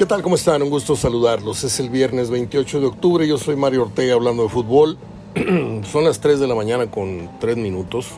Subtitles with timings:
[0.00, 0.22] ¿Qué tal?
[0.22, 0.62] ¿Cómo están?
[0.62, 1.62] Un gusto saludarlos.
[1.62, 3.28] Es el viernes 28 de octubre.
[3.28, 4.96] Yo soy Mario Ortega hablando de fútbol.
[5.92, 8.12] Son las 3 de la mañana con 3 minutos.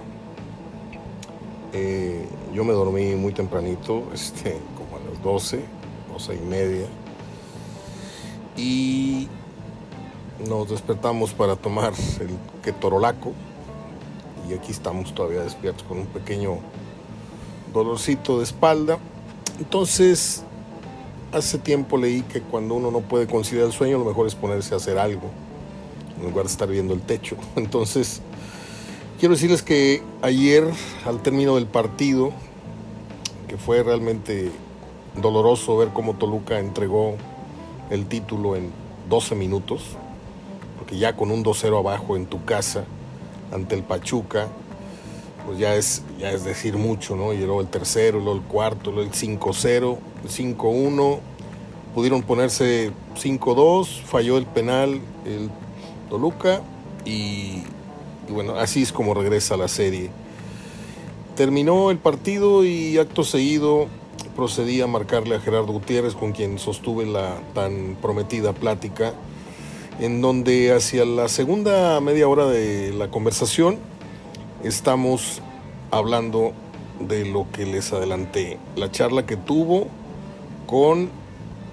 [1.72, 2.24] Eh,
[2.54, 5.64] yo me dormí muy tempranito, este, como a las 12,
[6.12, 6.86] 12 y media.
[8.56, 9.26] Y
[10.48, 13.32] nos despertamos para tomar el ketorolaco.
[14.48, 16.58] Y aquí estamos todavía despiertos con un pequeño
[17.74, 19.00] dolorcito de espalda.
[19.58, 20.44] Entonces
[21.32, 24.74] hace tiempo leí que cuando uno no puede conciliar el sueño, lo mejor es ponerse
[24.74, 25.30] a hacer algo,
[26.18, 27.36] en lugar de estar viendo el techo.
[27.56, 28.20] Entonces,
[29.18, 30.64] quiero decirles que ayer,
[31.06, 32.32] al término del partido,
[33.48, 34.50] que fue realmente
[35.20, 37.16] doloroso ver cómo Toluca entregó
[37.90, 38.70] el título en
[39.08, 39.82] 12 minutos,
[40.78, 42.84] porque ya con un 2-0 abajo en tu casa,
[43.52, 44.48] ante el Pachuca,
[45.46, 47.32] pues ya es, ya es decir mucho, ¿no?
[47.32, 51.18] Y el tercero, luego el cuarto, luego el 5-0, el 5-1,
[51.94, 55.50] pudieron ponerse 5-2, falló el penal el
[56.08, 56.62] Toluca
[57.04, 57.62] y,
[58.28, 60.10] y, bueno, así es como regresa la serie.
[61.36, 63.88] Terminó el partido y acto seguido
[64.32, 69.12] procedí a marcarle a Gerardo Gutiérrez, con quien sostuve la tan prometida plática,
[70.00, 73.78] en donde hacia la segunda media hora de la conversación,
[74.62, 75.40] estamos
[75.90, 76.52] hablando
[77.00, 79.88] de lo que les adelanté, la charla que tuvo
[80.66, 81.10] con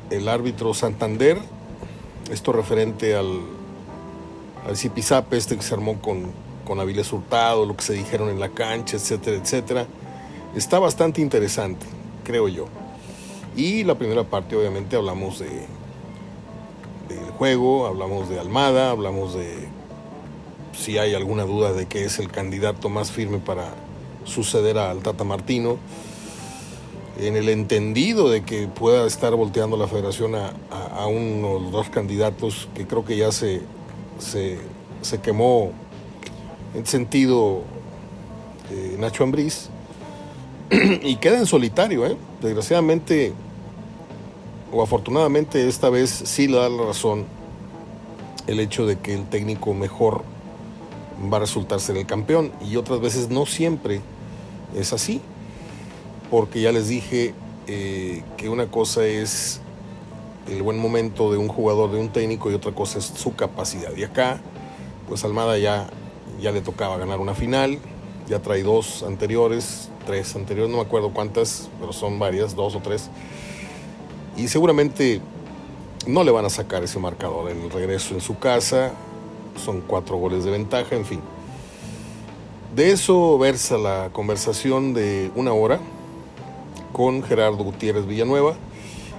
[0.10, 1.38] el árbitro Santander,
[2.32, 3.42] esto referente al,
[4.68, 6.32] al zipizape este que se armó con,
[6.66, 9.88] con Avilés Hurtado, lo que se dijeron en la cancha, etcétera, etcétera.
[10.56, 11.86] Está bastante interesante,
[12.24, 12.66] creo yo.
[13.56, 15.68] Y la primera parte, obviamente, hablamos de
[17.10, 19.68] del juego, hablamos de Almada, hablamos de
[20.80, 23.74] si hay alguna duda de que es el candidato más firme para
[24.24, 25.78] suceder al Tata Martino,
[27.20, 31.90] en el entendido de que pueda estar volteando la federación a, a, a unos dos
[31.90, 33.62] candidatos que creo que ya se,
[34.20, 34.58] se,
[35.02, 35.72] se quemó
[36.74, 37.64] en sentido
[38.72, 39.70] eh, Nacho Ambriz
[41.02, 42.16] y queda en solitario, ¿eh?
[42.42, 43.34] desgraciadamente
[44.72, 47.26] o afortunadamente esta vez sí le da la razón
[48.48, 50.24] el hecho de que el técnico mejor
[51.32, 52.52] va a resultar ser el campeón.
[52.62, 54.02] Y otras veces no siempre
[54.76, 55.22] es así
[56.30, 57.34] porque ya les dije
[57.68, 59.62] eh, que una cosa es
[60.48, 63.96] el buen momento de un jugador, de un técnico y otra cosa es su capacidad.
[63.96, 64.40] Y acá
[65.08, 65.90] pues Almada ya,
[66.40, 67.80] ya le tocaba ganar una final
[68.28, 72.80] ya trae dos anteriores tres anteriores, no me acuerdo cuántas pero son varias, dos o
[72.80, 73.12] tres.
[74.36, 75.22] Y seguramente
[76.08, 78.92] no le van a sacar ese marcador en el regreso en su casa
[79.60, 81.22] son cuatro goles de ventaja, en fin.
[82.76, 85.80] De eso versa la conversación de una hora
[86.94, 88.56] con Gerardo Gutiérrez Villanueva,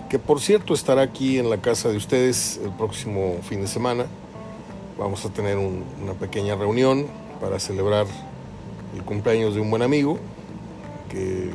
[0.08, 4.06] que por cierto estará aquí en la casa de ustedes el próximo fin de semana.
[4.98, 7.06] Vamos a tener un, una pequeña reunión
[7.40, 8.06] para celebrar
[8.94, 10.18] el cumpleaños de un buen amigo,
[11.08, 11.50] que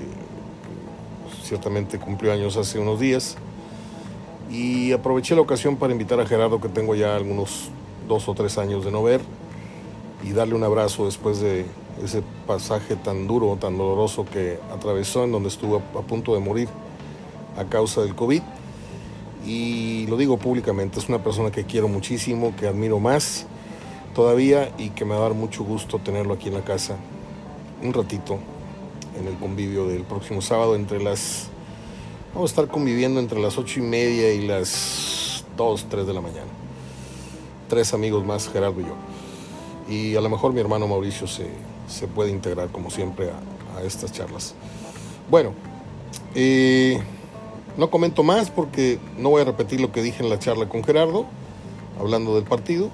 [1.44, 3.38] ciertamente cumplió años hace unos días.
[4.50, 7.70] Y aproveché la ocasión para invitar a Gerardo, que tengo ya algunos
[8.08, 9.22] dos o tres años de no ver
[10.24, 11.66] y darle un abrazo después de
[12.04, 16.68] ese pasaje tan duro, tan doloroso que atravesó, en donde estuvo a, punto de morir
[17.58, 18.42] a causa del COVID.
[19.46, 23.46] Y lo digo públicamente, es una persona que quiero muchísimo, que admiro más
[24.16, 26.96] todavía y que me va a dar mucho gusto tenerlo aquí en la casa
[27.84, 28.40] un ratito
[29.20, 31.50] en el convivio del próximo sábado entre las...
[32.34, 36.22] Vamos a estar conviviendo entre las ocho y media y las dos, tres de la
[36.22, 36.65] mañana
[37.68, 38.96] tres amigos más, Gerardo y yo.
[39.88, 41.48] Y a lo mejor mi hermano Mauricio se,
[41.88, 44.56] se puede integrar, como siempre, a, estas charlas.
[45.30, 45.52] Bueno,
[47.78, 50.82] no comento más porque no voy a repetir lo que dije en la charla con
[50.82, 51.26] Gerardo,
[52.00, 52.90] hablando del partido.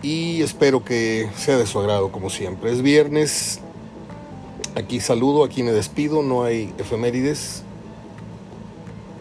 [0.00, 2.72] Y espero que sea de su agrado, como siempre.
[2.72, 3.60] Es viernes,
[4.74, 7.62] aquí saludo, aquí me despido, no hay efemérides.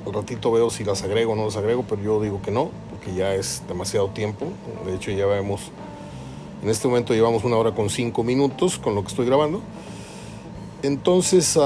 [0.05, 2.69] Al ratito veo si las agrego o no las agrego, pero yo digo que no
[3.05, 4.47] que ya es demasiado tiempo.
[4.85, 5.61] De hecho, ya vemos,
[6.63, 9.61] en este momento llevamos una hora con cinco minutos con lo que estoy grabando.
[10.81, 11.57] Entonces,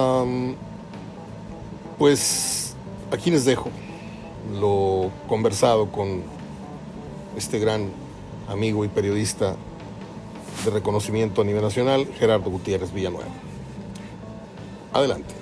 [1.97, 2.75] pues
[3.11, 3.69] aquí les dejo
[4.59, 6.23] lo conversado con
[7.37, 7.89] este gran
[8.47, 9.55] amigo y periodista
[10.65, 13.29] de reconocimiento a nivel nacional, Gerardo Gutiérrez Villanueva.
[14.91, 15.38] Adelante.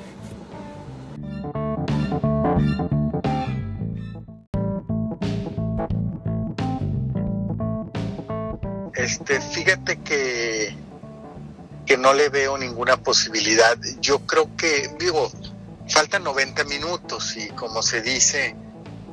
[9.27, 10.73] Este, fíjate que,
[11.85, 13.77] que no le veo ninguna posibilidad.
[13.99, 15.29] Yo creo que, digo,
[15.89, 18.55] faltan 90 minutos y como se dice,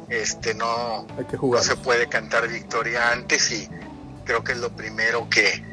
[0.09, 1.05] este no,
[1.43, 3.69] no se puede cantar victoria antes y
[4.25, 5.65] creo que es lo primero que,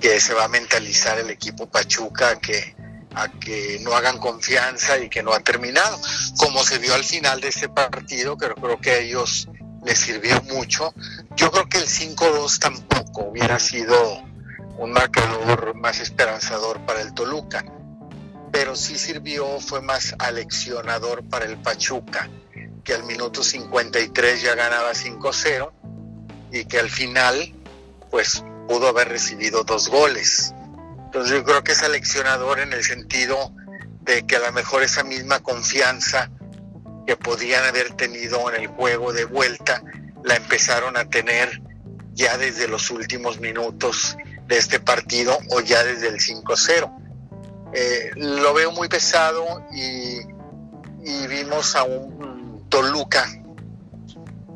[0.00, 2.76] que se va a mentalizar el equipo Pachuca que
[3.14, 5.98] a que no hagan confianza y que no ha terminado.
[6.38, 9.48] Como se vio al final de este partido, pero creo que a ellos
[9.84, 10.92] les sirvió mucho.
[11.36, 14.22] Yo creo que el 5-2 tampoco hubiera sido
[14.78, 17.64] un marcador más esperanzador para el Toluca,
[18.52, 22.28] pero sí sirvió, fue más aleccionador para el Pachuca,
[22.84, 25.72] que al minuto 53 ya ganaba 5-0
[26.52, 27.54] y que al final
[28.10, 30.54] pues pudo haber recibido dos goles.
[31.06, 33.52] Entonces yo creo que es aleccionador en el sentido
[34.02, 36.30] de que a lo mejor esa misma confianza
[37.08, 39.82] que podían haber tenido en el juego de vuelta
[40.24, 41.62] la empezaron a tener
[42.12, 44.14] ya desde los últimos minutos
[44.46, 47.72] de este partido o ya desde el 5-0.
[47.72, 50.18] Eh, lo veo muy pesado y,
[51.26, 53.26] vimos a un Toluca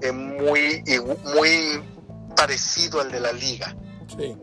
[0.03, 0.85] eh, muy,
[1.35, 1.83] muy
[2.37, 3.75] parecido al de la liga.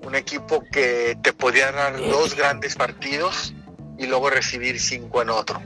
[0.01, 3.53] Un equipo que te podía dar dos grandes partidos
[3.99, 5.61] y luego recibir cinco en otro.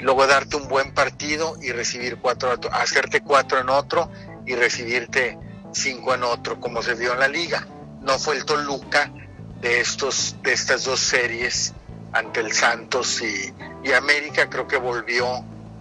[0.00, 4.10] Luego darte un buen partido y recibir cuatro, hacerte cuatro en otro
[4.46, 5.38] y recibirte
[5.72, 7.66] cinco en otro, como se vio en la liga.
[8.00, 9.12] No fue el Toluca
[9.60, 11.74] de, estos, de estas dos series
[12.12, 13.54] ante el Santos y,
[13.92, 15.26] América, creo que volvió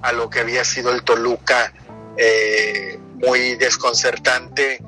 [0.01, 1.73] a lo que había sido el Toluca
[2.15, 4.81] eh, muy desconcertante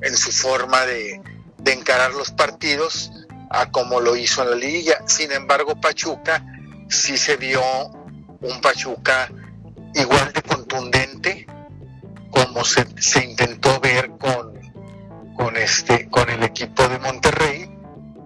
[0.00, 1.20] en, su forma de,
[1.58, 3.10] de encarar los partidos
[3.50, 4.98] a como lo hizo en la liguilla.
[5.06, 6.44] Sin embargo, Pachuca
[6.88, 7.62] sí se vio
[8.40, 9.30] un Pachuca
[9.94, 11.46] igual de contundente
[12.30, 12.86] como se,
[13.24, 14.52] intentó ver con,
[15.36, 17.70] con, este, con el equipo de Monterrey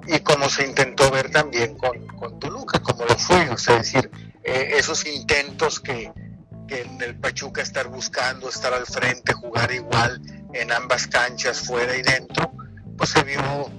[0.06, 3.48] y como se intentó ver también con, con Toluca, como lo fue.
[3.50, 4.10] O sea, es decir,
[4.42, 6.12] eh, esos intentos que,
[6.66, 10.20] que en el Pachuca estar buscando, estar al frente, jugar igual
[10.52, 12.52] en ambas canchas, fuera y dentro,
[12.98, 13.70] pues se vio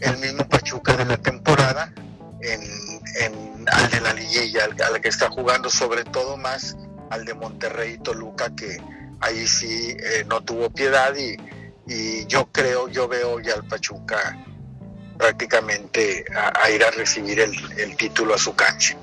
[0.00, 1.92] el mismo Pachuca de la temporada
[2.42, 6.76] en, al de la liguilla, al, que está jugando sobre todo más
[7.10, 8.78] al de Monterrey y Toluca, que
[9.20, 11.36] ahí sí eh, no tuvo piedad y,
[12.28, 14.38] yo creo, yo veo ya al Pachuca
[15.18, 18.96] prácticamente a, ir a recibir el, el, título a su cancha.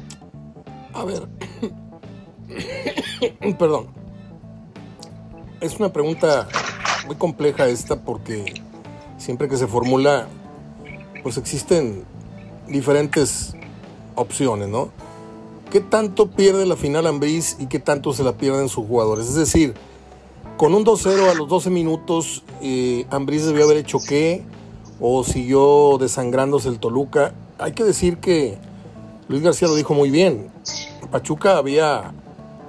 [0.94, 1.28] A ver,
[3.60, 3.90] perdón,
[5.60, 6.48] es una pregunta
[7.08, 8.54] muy compleja esta porque
[9.18, 10.28] siempre que se formula,
[11.24, 12.06] pues existen
[12.68, 13.54] diferentes
[14.16, 14.90] opciones, ¿no?
[15.72, 19.28] ¿Qué tanto pierde la final Ambriz y qué tanto se la pierden sus jugadores?
[19.28, 19.74] Es decir,
[20.56, 24.44] con un 2-0 a los 12 minutos, eh, Ambriz debió haber hecho qué,
[25.00, 27.34] o siguió desangrándose el Toluca.
[27.60, 28.58] Hay que decir que
[29.28, 30.50] Luis García lo dijo muy bien.
[31.12, 32.14] Pachuca había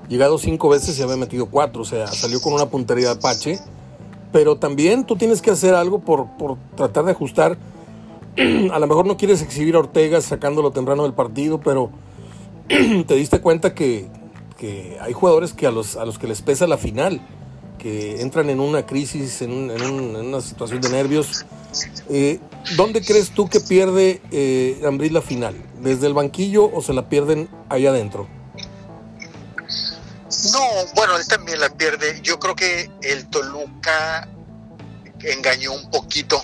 [0.09, 3.59] llegado cinco veces y había metido cuatro, o sea, salió con una puntería de Apache
[4.33, 6.27] pero también tú tienes que hacer algo por,
[6.77, 7.57] tratar de ajustar.
[8.73, 11.91] a lo mejor no quieres exhibir a Ortega sacándolo temprano del partido, pero
[12.69, 14.09] te diste cuenta que,
[15.01, 17.21] hay jugadores que a los, a los que les pesa la final,
[17.79, 21.47] que entran en una crisis, en, una situación de nervios.
[22.11, 22.41] Eh,
[22.77, 24.81] ¿Dónde crees tú que pierde eh,
[25.13, 25.55] la final?
[25.81, 28.27] ¿Desde el banquillo o se la pierden allá adentro?
[30.53, 30.61] No,
[30.97, 32.21] bueno, él también la pierde.
[32.23, 34.29] Yo creo que el Toluca
[35.21, 36.43] engañó un poquito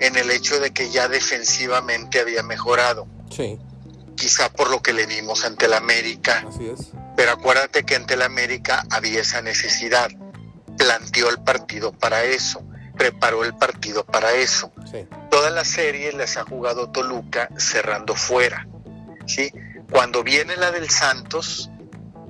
[0.00, 3.06] en el hecho de que ya defensivamente había mejorado.
[3.30, 3.58] Sí.
[4.16, 6.44] Quizá por lo que le vimos ante el América.
[6.48, 6.92] Así es.
[7.16, 10.10] Pero acuérdate que ante el América había esa necesidad.
[10.76, 12.62] Planteó el partido para eso.
[12.96, 14.72] Preparó el partido para eso.
[14.90, 15.06] Sí.
[15.30, 18.66] Todas las series las ha jugado Toluca cerrando fuera.
[19.26, 19.52] ¿sí?
[19.90, 21.70] Cuando viene la del Santos,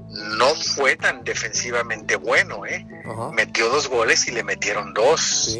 [0.08, 2.86] no fue tan defensivamente bueno, ¿eh?
[3.32, 5.58] Metió dos goles y le metieron dos.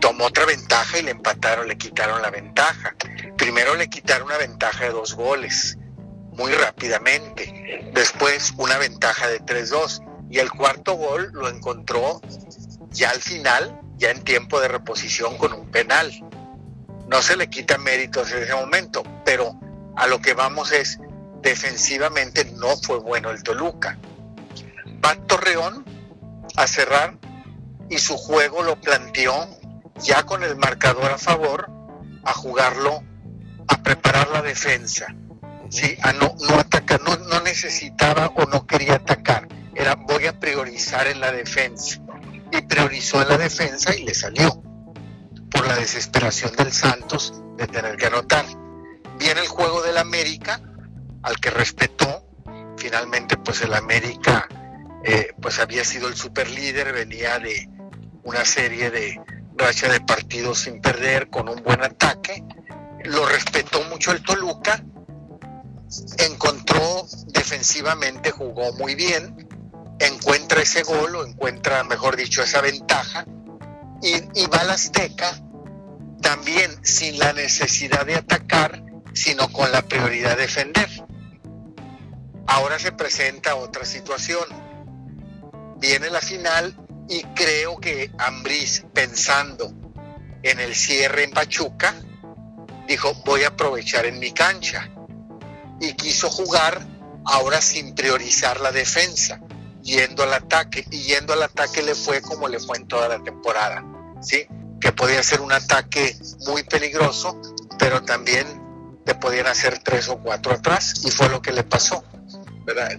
[0.00, 2.94] Tomó otra ventaja y le empataron, le quitaron la ventaja.
[3.36, 5.76] Primero le quitaron una ventaja de dos goles,
[6.32, 7.90] muy rápidamente.
[7.92, 10.04] Después una ventaja de 3-2.
[10.30, 12.20] Y el cuarto gol lo encontró
[12.90, 16.12] ya al final, ya en tiempo de reposición con un penal.
[17.08, 19.58] No se le quita méritos en ese momento, pero
[19.96, 21.00] a lo que vamos es,
[21.42, 23.98] defensivamente no fue bueno el Toluca.
[25.04, 25.84] Va Torreón
[26.56, 27.16] a cerrar
[27.88, 29.57] y su juego lo planteó
[30.00, 31.70] ya con el marcador a favor
[32.24, 33.02] a jugarlo,
[33.68, 35.06] a preparar la defensa,
[35.70, 35.96] ¿sí?
[36.02, 41.06] a no, no atacar, no, no necesitaba o no quería atacar, era voy a priorizar
[41.06, 42.00] en la defensa
[42.52, 44.62] y priorizó en la defensa y le salió
[45.50, 48.44] por la desesperación del Santos de tener que anotar.
[49.18, 50.60] Viene el juego del América
[51.22, 52.24] al que respetó,
[52.76, 54.48] finalmente pues el América
[55.04, 57.68] eh, pues había sido el super líder, venía de
[58.22, 59.20] una serie de
[59.58, 62.44] racha de partidos sin perder, con un buen ataque,
[63.04, 64.82] lo respetó mucho el Toluca,
[66.18, 69.48] encontró defensivamente, jugó muy bien,
[69.98, 73.26] encuentra ese gol o encuentra, mejor dicho, esa ventaja
[74.02, 75.38] y, y va al Azteca
[76.20, 80.88] también sin la necesidad de atacar, sino con la prioridad de defender.
[82.46, 84.44] Ahora se presenta otra situación.
[85.78, 86.74] Viene la final
[87.08, 89.72] y creo que Ambriz, pensando
[90.42, 91.94] en el cierre en Pachuca,
[92.86, 94.90] dijo, voy a aprovechar en mi cancha.
[95.80, 96.86] Y quiso jugar
[97.24, 99.40] ahora sin priorizar la defensa,
[99.82, 100.84] yendo al ataque.
[100.90, 103.82] Y yendo al ataque le fue como le fue en toda la temporada.
[104.20, 104.46] ¿sí?
[104.80, 106.14] Que podía ser un ataque
[106.46, 107.40] muy peligroso,
[107.78, 108.46] pero también
[109.06, 110.94] te podían hacer tres o cuatro atrás.
[111.04, 112.04] Y fue lo que le pasó.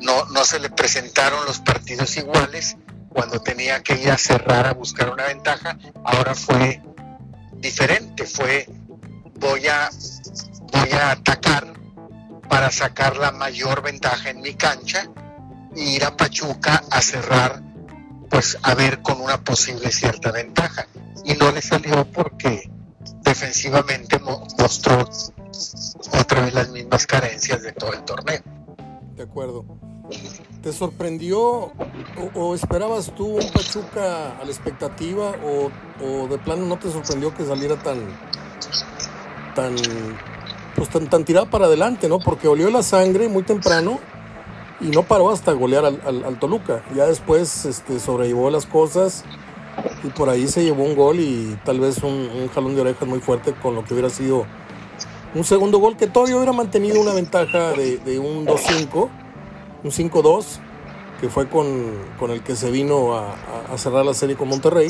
[0.01, 2.75] No, no se le presentaron los partidos iguales
[3.09, 5.77] cuando tenía que ir a cerrar a buscar una ventaja.
[6.03, 6.81] Ahora fue
[7.53, 8.67] diferente, fue
[9.35, 9.89] voy a,
[10.71, 11.73] voy a atacar
[12.47, 15.09] para sacar la mayor ventaja en mi cancha
[15.75, 17.61] e ir a Pachuca a cerrar,
[18.29, 20.87] pues a ver con una posible cierta ventaja.
[21.25, 22.69] Y no le salió porque
[23.21, 25.07] defensivamente mostró
[26.19, 28.41] otra vez las mismas carencias de todo el torneo.
[29.15, 29.65] De acuerdo.
[30.61, 31.71] ¿Te sorprendió
[32.35, 35.71] o, esperabas tú un Pachuca a la expectativa o,
[36.05, 37.99] o de plano no te sorprendió que saliera tan,
[39.55, 39.75] tan,
[40.75, 42.19] pues tan, tan tirada para adelante, ¿no?
[42.19, 43.99] Porque olió la sangre muy temprano
[44.81, 46.83] y no paró hasta golear al, al, Toluca.
[46.95, 49.23] Ya después este, sobrellevó las cosas
[50.03, 53.19] y por ahí se llevó un gol y tal vez un, jalón de orejas muy
[53.19, 54.45] fuerte con lo que hubiera sido
[55.35, 59.09] un segundo gol que todavía hubiera mantenido una ventaja de, un 2-5,
[59.83, 60.45] un 5-2,
[61.19, 63.35] que fue con, con, el que se vino a,
[63.77, 64.89] cerrar la serie con Monterrey.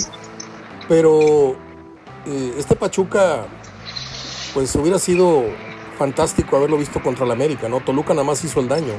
[0.88, 1.56] Pero
[2.26, 3.46] eh, este Pachuca
[4.54, 5.44] pues hubiera sido
[5.98, 7.82] fantástico haberlo visto contra el América, ¿no?
[7.82, 8.94] Toluca nada más hizo el daño,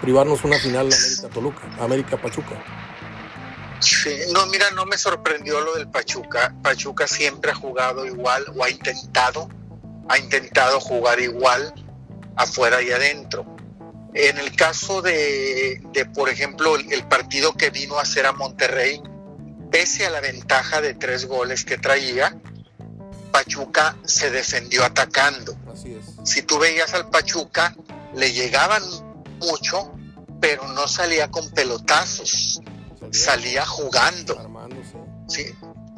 [0.00, 2.62] privarnos una final América-Toluca, América-Pachuca.
[3.80, 6.54] Sí, no, mira, no me sorprendió lo del Pachuca.
[6.62, 9.48] Pachuca siempre ha jugado igual o ha intentado,
[10.08, 11.72] ha intentado jugar igual
[12.36, 13.55] afuera y adentro.
[14.18, 18.32] En el caso de, de por ejemplo, el, el partido que vino a hacer a
[18.32, 19.02] Monterrey,
[19.70, 22.34] pese a la ventaja de tres goles que traía,
[23.30, 25.54] Pachuca se defendió atacando.
[26.24, 27.76] Si tú veías al Pachuca,
[28.14, 28.82] le llegaban
[29.38, 29.92] mucho,
[30.40, 32.62] pero no salía con pelotazos,
[33.12, 34.70] salía, jugando.
[35.28, 35.44] Sí.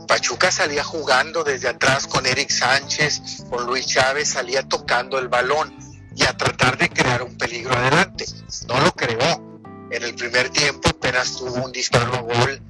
[0.08, 5.87] Pachuca salía jugando desde atrás con Eric Sánchez, con Luis Chávez, salía tocando el balón
[6.18, 8.24] y a tratar de crear un peligro adelante.
[8.66, 9.60] No lo creó.
[9.90, 12.60] En el primer tiempo apenas tuvo un disparo a gol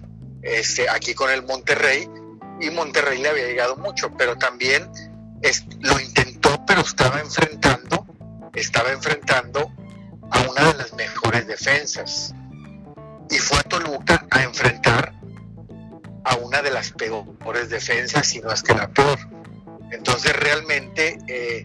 [0.42, 2.08] este, aquí con el Monterrey
[2.60, 4.88] y Monterrey le había llegado mucho, pero también
[5.80, 8.06] lo intentó, pero estaba enfrentando,
[8.54, 9.72] estaba enfrentando
[10.30, 12.34] a una de las mejores defensas.
[13.30, 15.14] Y fue a Toluca a enfrentar
[16.24, 19.18] a una de las peores defensas, si no es que la peor.
[19.90, 21.64] Entonces realmente eh,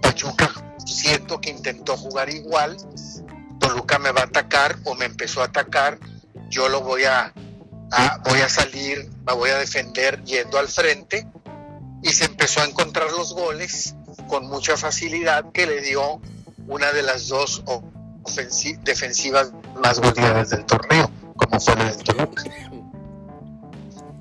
[0.00, 0.50] Pachuca
[0.88, 2.76] siento que intentó jugar igual,
[3.58, 5.98] Toluca me va a atacar o me empezó a atacar,
[6.48, 7.32] yo lo voy a,
[8.24, 11.26] voy a salir, me voy a defender yendo al frente
[12.02, 13.94] y se empezó a encontrar los goles
[14.28, 16.20] con mucha facilidad que le dio
[16.68, 17.62] una de las dos
[18.82, 19.52] defensivas
[19.82, 22.44] más goleadas del torneo, como fue la Toluca.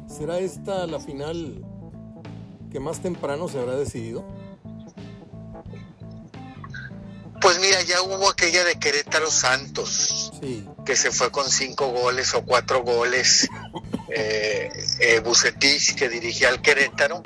[0.08, 1.64] ¿Será esta la final
[2.72, 4.26] que más temprano se habrá decidido?
[7.42, 10.32] Pues mira, ya hubo aquella de Querétaro Santos,
[10.86, 13.48] que se fue con cinco goles o cuatro goles,
[14.10, 17.22] eh, eh Bucetich, que dirigía al Querétaro,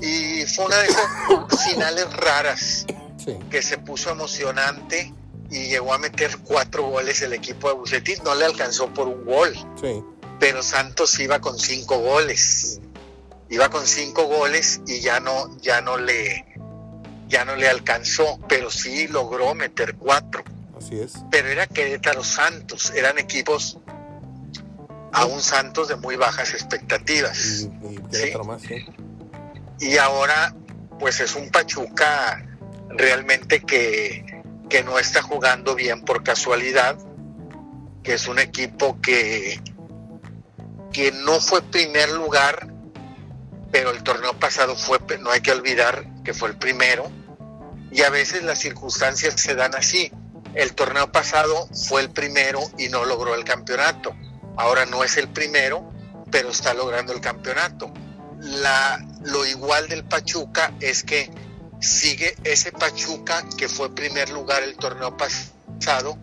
[0.00, 2.86] y fue una de esas finales raras,
[3.50, 5.12] que se puso emocionante
[5.50, 9.24] y llegó a meter cuatro goles el equipo de Bucetich, no le alcanzó por un
[9.24, 9.54] gol,
[10.40, 12.80] pero Santos iba con cinco goles,
[13.50, 16.53] iba con cinco goles y ya no, ya no le
[17.28, 20.44] ya no le alcanzó, pero sí logró meter cuatro.
[20.76, 21.14] Así es.
[21.30, 23.78] Pero era Querétaro Santos, eran equipos
[25.14, 27.68] aún Santos de muy bajas expectativas.
[29.80, 30.54] Y, ahora,
[30.98, 32.44] pues es un Pachuca
[32.88, 36.98] realmente que, que no está jugando bien por casualidad,
[38.02, 39.60] que es un equipo que,
[40.92, 42.73] que no fue primer lugar,
[43.74, 47.10] pero el torneo pasado fue, no hay que olvidar que fue el primero
[47.90, 50.12] y a veces las circunstancias se dan así.
[50.54, 54.14] el torneo pasado fue el primero y no logró el campeonato.
[54.56, 55.92] Ahora no es el primero,
[56.30, 57.92] pero está logrando el campeonato.
[59.24, 61.28] Lo igual del Pachuca es que
[61.80, 66.16] sigue ese Pachuca que fue primer lugar el torneo pasado,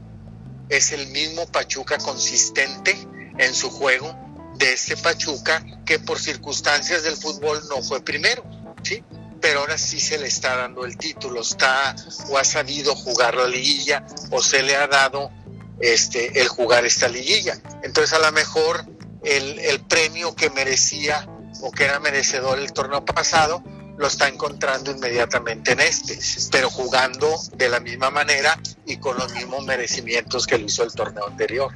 [0.69, 2.95] es el mismo Pachuca consistente
[3.37, 4.20] en su juego
[4.61, 8.43] de este Pachuca que por circunstancias del fútbol no fue primero,
[8.83, 9.03] ¿sí?
[9.41, 11.95] Pero ahora sí se le está dando el título, está
[12.29, 15.31] o ha sabido jugar la liguilla o se le ha dado
[15.79, 17.59] este el jugar esta liguilla.
[17.81, 18.85] Entonces a lo mejor
[19.23, 21.27] el, el premio que merecía
[21.61, 23.63] o que era merecedor el torneo pasado
[23.97, 26.19] lo está encontrando inmediatamente en este,
[26.51, 30.91] pero jugando de la misma manera y con los mismos merecimientos que lo hizo el
[30.93, 31.71] torneo anterior.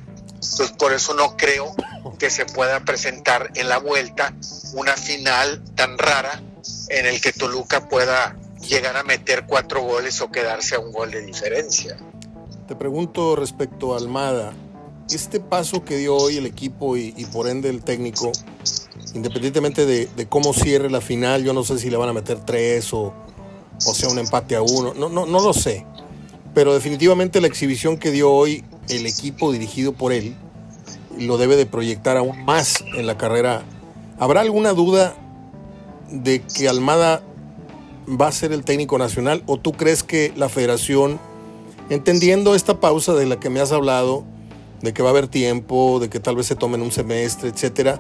[0.52, 1.76] Entonces por eso no creo
[2.18, 4.34] que se pueda presentar en la vuelta
[4.74, 6.42] una final tan rara
[6.90, 11.12] en el que Toluca pueda llegar a meter cuatro goles o quedarse a un gol
[11.12, 11.98] de diferencia.
[12.68, 14.54] Te pregunto respecto a Almada,
[15.10, 18.32] este paso que dio hoy el equipo y, por ende el técnico,
[19.14, 22.92] independientemente de, cómo cierre la final, yo no sé si le van a meter tres
[22.94, 23.14] o,
[23.86, 25.86] o sea un empate a uno, no, no, no lo sé.
[26.56, 30.36] Pero definitivamente la exhibición que dio hoy el equipo dirigido por él
[31.20, 33.64] lo debe de proyectar aún más en la carrera.
[34.20, 35.16] ¿Habrá alguna duda
[36.10, 37.22] de que Almada
[38.10, 41.20] va a ser el técnico nacional o tú crees que la federación,
[41.90, 44.24] entendiendo esta pausa de la que me has hablado,
[44.82, 48.00] de que va a haber tiempo, de que tal vez se tomen un semestre, etcétera,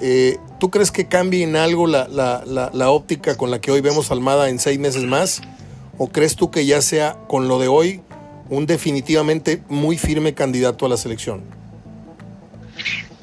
[0.00, 4.10] eh, ¿tú crees que cambie en algo la, la óptica con la que hoy vemos
[4.10, 5.40] Almada en seis meses más?
[5.98, 8.02] ¿O crees tú que ya sea con lo de hoy
[8.48, 11.44] un definitivamente muy firme candidato a la selección?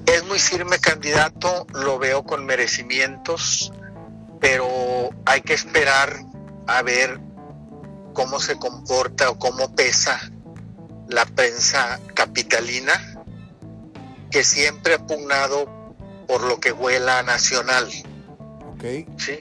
[0.05, 3.71] Es muy firme candidato, lo veo con merecimientos,
[4.39, 4.67] pero
[5.25, 6.25] hay que esperar
[6.67, 7.19] a ver
[8.13, 10.31] cómo se comporta o cómo pesa
[11.07, 12.93] la prensa capitalina,
[14.31, 15.69] que siempre ha pugnado
[16.27, 17.87] por lo que huela nacional.
[18.75, 19.05] Okay.
[19.17, 19.37] ¿sí?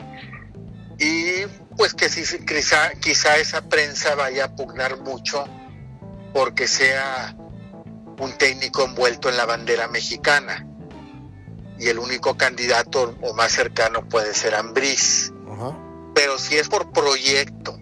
[0.99, 5.45] Y pues que si, quizá, quizá esa prensa vaya a pugnar mucho
[6.33, 7.37] porque sea
[8.19, 10.67] un técnico envuelto en la bandera mexicana.
[11.79, 15.33] Y el único candidato o más cercano puede ser Ambriz.
[16.15, 17.79] Pero si es por proyecto,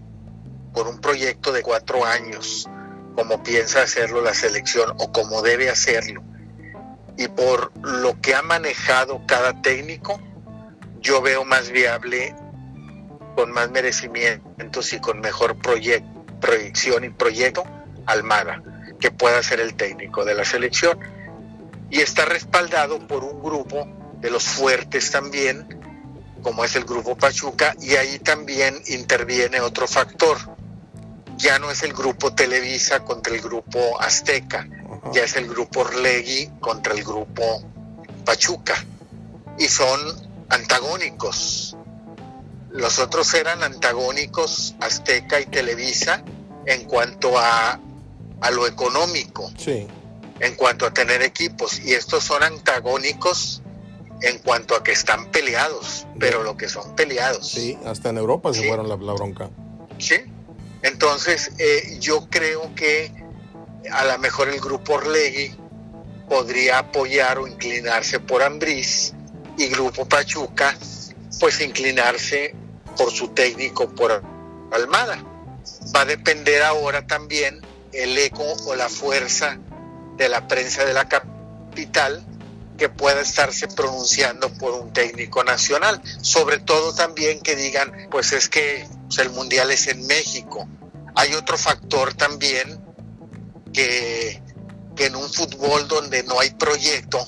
[0.73, 2.69] por un proyecto de cuatro años,
[3.15, 6.23] como piensa hacerlo la selección o como debe hacerlo,
[7.17, 10.21] y por lo que ha manejado cada técnico,
[11.01, 12.35] yo veo más viable,
[13.35, 17.65] con más merecimientos y con mejor proyección y proyecto,
[18.07, 18.63] Almada,
[18.99, 20.99] que pueda ser el técnico de la selección.
[21.91, 23.89] Y está respaldado por un grupo
[24.21, 25.67] de los fuertes también,
[26.43, 30.39] como es el grupo Pachuca, y ahí también interviene otro factor.
[31.37, 34.69] Ya no es el grupo Televisa contra el grupo Azteca,
[35.13, 37.63] ya es el grupo Orlegui contra el grupo
[38.25, 38.75] Pachuca.
[39.59, 40.01] Y son
[40.49, 41.70] antagónicos.
[42.71, 46.23] Los otros eran antagónicos, Azteca y Televisa,
[46.67, 47.81] en cuanto a
[48.41, 49.87] a lo económico sí.
[50.41, 53.63] en cuanto a tener equipos y estos son antagónicos
[54.23, 57.49] en cuanto a que están peleados, pero lo que son peleados.
[57.49, 59.49] Sí, hasta en Europa se fueron la, bronca.
[59.97, 60.17] Sí,
[60.83, 63.11] entonces eh, yo creo que
[63.91, 65.55] a lo mejor el grupo Orlegui
[66.29, 69.15] podría apoyar o inclinarse por Ambriz
[69.57, 70.77] y grupo Pachuca
[71.39, 72.55] pues inclinarse
[72.97, 74.23] por su técnico por
[74.73, 75.25] Almada.
[75.95, 77.61] Va a depender ahora también
[77.93, 79.59] el eco o la fuerza
[80.17, 82.25] de la prensa de la capital
[82.79, 86.01] que pueda estarse pronunciando por un técnico nacional.
[86.23, 90.67] Sobre todo también que digan, pues es que pues, el mundial es en México.
[91.15, 92.81] Hay otro factor también
[93.73, 94.43] que,
[94.97, 97.19] que en un fútbol donde no hay proyecto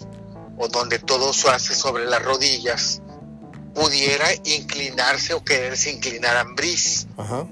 [0.57, 3.03] o donde todo se hace sobre las rodillas,
[3.75, 7.07] pudiera inclinarse o quererse inclinar a Ambris,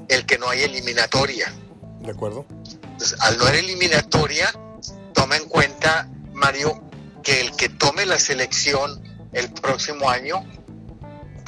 [0.08, 1.52] el que no hay eliminatoria.
[2.00, 2.46] De acuerdo
[3.20, 4.52] al no haber eliminatoria,
[5.14, 6.82] toma en cuenta, Mario,
[7.22, 9.02] que el que tome la selección
[9.32, 10.44] el próximo año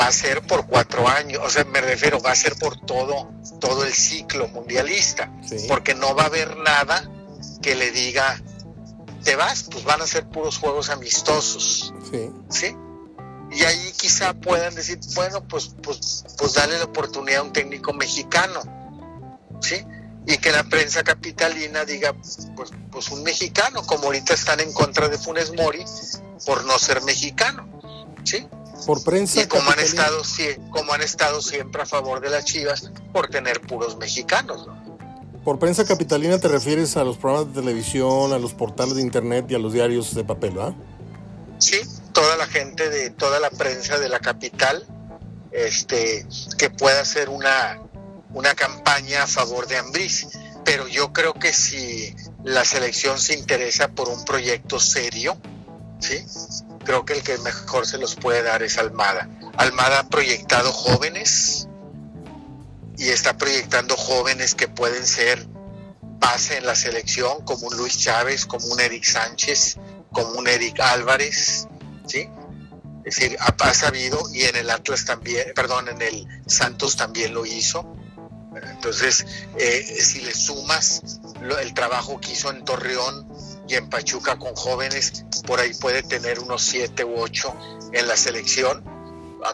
[0.00, 3.30] va a ser por cuatro años, o sea, me refiero, va a ser por todo,
[3.60, 5.30] todo el ciclo mundialista,
[5.68, 7.10] porque no va a haber nada
[7.60, 8.40] que le diga,
[9.22, 11.92] te vas, pues van a ser puros juegos amistosos.
[12.50, 12.76] Sí.
[13.52, 17.92] Y ahí quizá puedan decir, bueno, pues, pues, pues dale la oportunidad a un técnico
[17.92, 18.60] mexicano.
[19.60, 19.84] ¿Sí?
[20.26, 22.14] y que la prensa capitalina diga,
[22.56, 25.84] pues, pues un mexicano, como ahorita están en contra de Funes Mori
[26.46, 27.66] por no ser mexicano,
[28.24, 28.46] ¿sí?
[28.86, 29.42] Por prensa.
[29.42, 30.22] Y como han estado,
[30.70, 34.66] como han estado siempre a favor de las Chivas por tener puros mexicanos,
[35.44, 39.46] Por prensa capitalina te refieres a los programas de televisión, a los portales de internet
[39.48, 40.74] y a los diarios de papel, ¿verdad?
[41.62, 41.80] Sí,
[42.12, 44.84] toda la gente de toda la prensa de la capital
[45.52, 46.26] este,
[46.58, 47.80] que pueda hacer una,
[48.34, 50.26] una campaña a favor de Ambris.
[50.64, 55.36] Pero yo creo que si la selección se interesa por un proyecto serio,
[56.00, 56.26] ¿sí?
[56.84, 59.28] creo que el que mejor se los puede dar es Almada.
[59.56, 61.68] Almada ha proyectado jóvenes
[62.98, 65.46] y está proyectando jóvenes que pueden ser
[66.18, 69.78] base en la selección, como un Luis Chávez, como un Eric Sánchez,
[70.12, 71.66] como un Eric Álvarez,
[72.06, 72.28] ¿sí?
[73.04, 77.44] Es decir, ha, sabido y en el Atlas también, perdón, en el Santos también lo
[77.44, 77.96] hizo.
[78.70, 79.26] Entonces,
[79.58, 81.20] eh, si le sumas
[81.60, 83.26] el trabajo que hizo en Torreón
[83.66, 87.54] y en Pachuca con jóvenes, por ahí puede tener unos siete u ocho
[87.92, 88.84] en la selección,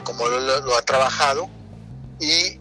[0.04, 1.48] como lo, ha trabajado.
[2.20, 2.58] Y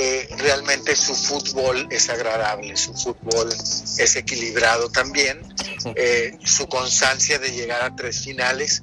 [0.00, 5.42] eh, realmente su fútbol es agradable, su fútbol es equilibrado también.
[5.96, 8.82] Eh, su constancia de llegar a tres finales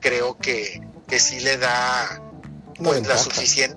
[0.00, 2.22] creo que, que sí le da
[2.76, 3.14] pues, la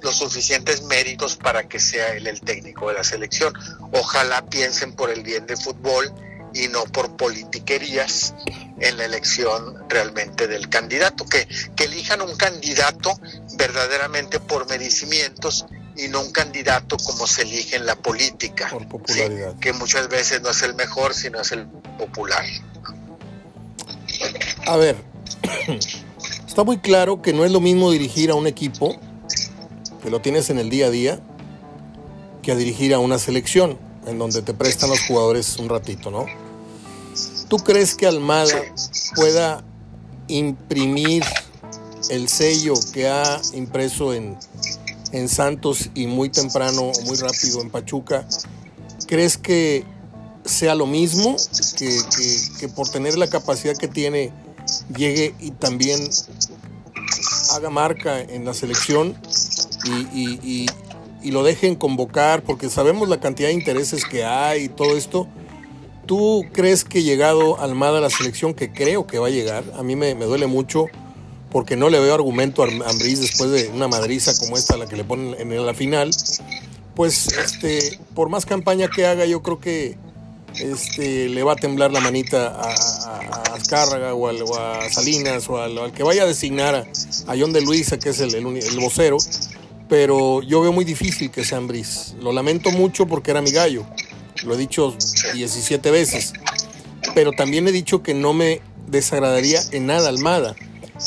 [0.02, 3.54] los suficientes méritos para que sea él el técnico de la selección.
[3.94, 6.14] Ojalá piensen por el bien de fútbol
[6.54, 8.34] y no por politiquerías
[8.82, 13.18] en la elección realmente del candidato, que, que elijan un candidato
[13.56, 15.66] verdaderamente por merecimientos
[15.98, 19.58] y no un candidato como se elige en la política, por popularidad.
[19.60, 22.46] que muchas veces no es el mejor, sino es el popular.
[24.68, 24.96] A ver,
[26.56, 28.96] Está muy claro que no es lo mismo dirigir a un equipo,
[30.02, 31.20] que lo tienes en el día a día,
[32.42, 36.26] que a dirigir a una selección, en donde te prestan los jugadores un ratito, ¿no?
[37.50, 38.58] ¿Tú crees que Almada
[39.16, 39.66] pueda
[40.30, 41.26] imprimir
[42.10, 44.38] el sello que ha impreso en,
[45.16, 48.28] en Santos y muy temprano, muy rápido en Pachuca?
[49.08, 49.86] ¿Crees que
[50.46, 51.36] sea lo mismo
[51.78, 51.98] que,
[52.60, 54.32] que por tener la capacidad que tiene
[54.96, 56.00] llegue y también
[57.54, 59.16] haga marca en la selección
[60.14, 60.68] y,
[61.32, 65.28] lo dejen convocar, porque sabemos la cantidad de intereses que hay y todo esto.
[66.06, 69.82] ¿Tú crees que llegado Almada a la selección, que creo que va a llegar, a
[69.82, 70.86] mí me, duele mucho
[71.56, 74.98] porque no le veo argumento a Ambriz después de una madriza como esta, la que
[74.98, 76.12] le ponen en la final,
[76.96, 79.96] pues este, por más campaña que haga, yo creo que
[80.60, 85.94] este, le va a temblar la manita a, a, Azcárraga o, a Salinas o al,
[85.94, 89.16] que vaya a designar a, John de Luisa, que es el, el, vocero,
[89.88, 92.16] pero yo veo muy difícil que sea Ambris.
[92.20, 93.86] Lo lamento mucho porque era mi gallo,
[94.44, 94.94] lo he dicho
[95.34, 96.34] 17 veces,
[97.14, 100.54] pero también he dicho que no me desagradaría en nada Almada.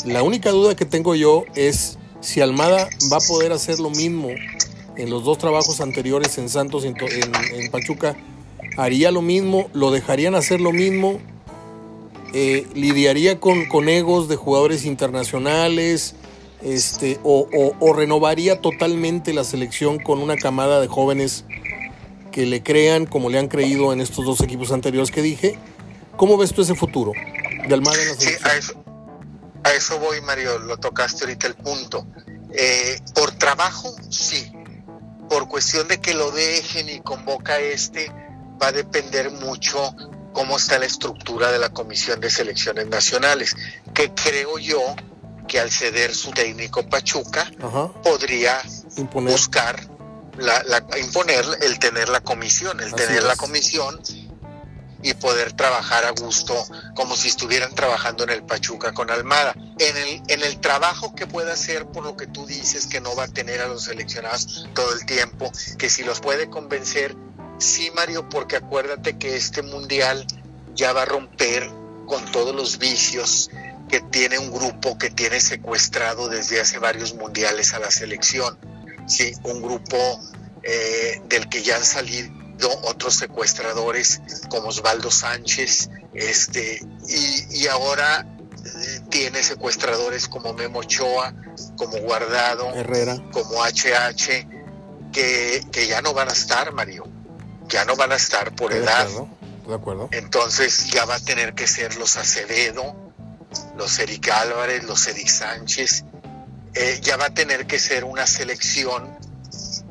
[0.05, 4.29] La única duda que tengo yo es si Almada va a poder hacer lo mismo
[4.97, 8.15] en los dos trabajos anteriores en Santos y en Pachuca
[8.77, 11.19] haría lo mismo, lo dejarían hacer lo mismo,
[12.33, 16.15] eh, lidiaría con, con, egos de jugadores internacionales,
[16.61, 21.45] este, o, renovaría totalmente la selección con una camada de jóvenes
[22.31, 25.57] que le crean como le han creído en estos dos equipos anteriores que dije.
[26.17, 27.13] ¿Cómo ves tú ese futuro
[27.67, 28.41] de Almada en la selección?
[28.43, 28.78] Sí, a eso,
[29.63, 32.05] a eso voy, Mario, lo tocaste ahorita el punto.
[32.51, 34.51] Eh, por trabajo, sí.
[35.29, 38.11] Por cuestión de que lo dejen y convoca este,
[38.61, 39.95] va a depender mucho
[40.33, 43.55] cómo está la estructura de la Comisión de Selecciones Nacionales,
[43.93, 44.81] que creo yo
[45.47, 47.51] que al ceder su técnico Pachuca
[48.03, 48.61] podría
[49.13, 49.79] buscar
[50.37, 53.99] la, imponer el tener la comisión, el tener la comisión
[55.01, 56.55] y poder trabajar a gusto
[56.95, 59.53] como si estuvieran trabajando en el Pachuca con Almada.
[59.77, 63.15] En el, en el trabajo que pueda hacer, por lo que tú dices, que no
[63.15, 67.15] va a tener a los seleccionados todo el tiempo, que si los puede convencer
[67.59, 70.25] Sí, Mario, porque acuérdate que este mundial
[70.75, 71.69] ya va a romper
[72.07, 73.51] con todos los vicios
[73.89, 78.57] que tiene un grupo que tiene secuestrado desde hace varios mundiales a la selección.
[79.07, 79.97] Sí, un grupo
[80.63, 82.31] eh, del que ya han salido
[82.83, 88.25] otros secuestradores como Osvaldo Sánchez, este, y, ahora
[88.65, 91.33] eh, tiene secuestradores como Memo Ochoa,
[91.77, 94.47] como Guardado, Herrera, como HH,
[95.11, 97.05] que, que ya no van a estar, Mario
[97.69, 99.07] ya no van a estar por edad.
[99.67, 103.13] De acuerdo, Entonces ya va a tener que ser los Acevedo,
[103.77, 106.03] los Eric Álvarez, los Eric Sánchez.
[106.73, 109.15] Eh, ya va a tener que ser una selección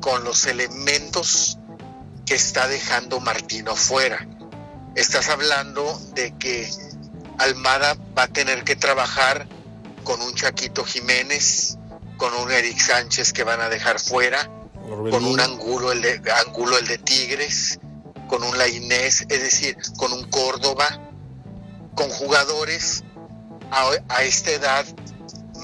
[0.01, 1.58] con los elementos
[2.29, 4.27] que está dejando Martino fuera.
[4.93, 6.69] Estás hablando de que
[7.39, 9.47] Almada va a tener que trabajar
[10.03, 11.79] con un Chaquito Jiménez,
[12.17, 14.47] con un Eric Sánchez que van a dejar fuera,
[15.09, 17.79] con un Angulo el, de, Angulo, el de Tigres,
[18.27, 20.85] con un Lainés, es decir, con un Córdoba,
[21.95, 23.05] con jugadores
[23.71, 24.85] a, esta edad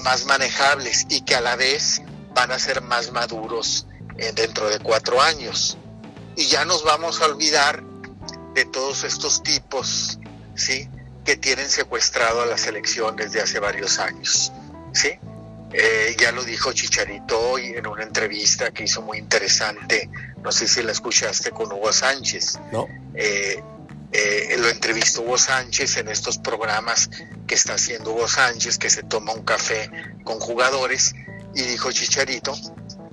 [0.02, 2.02] más manejables y que a la vez
[2.34, 3.86] van a ser más maduros
[4.18, 5.78] eh, dentro de cuatro años.
[6.36, 7.82] Y ya nos vamos a olvidar
[8.54, 10.18] de todos estos tipos,
[10.54, 10.88] ¿sí?
[11.24, 14.52] Que tienen secuestrado a la selección desde hace varios años,
[14.92, 15.18] ¿sí?
[15.72, 20.08] Eh, ya lo dijo Chicharito hoy en una entrevista que hizo muy interesante,
[20.42, 22.58] no sé si la escuchaste con Hugo Sánchez.
[22.72, 22.86] No.
[23.14, 23.62] Eh,
[24.12, 27.10] eh, lo entrevistó Hugo Sánchez en estos programas
[27.46, 29.90] que está haciendo Hugo Sánchez, que se toma un café
[30.22, 31.14] con jugadores,
[31.54, 32.54] y dijo Chicharito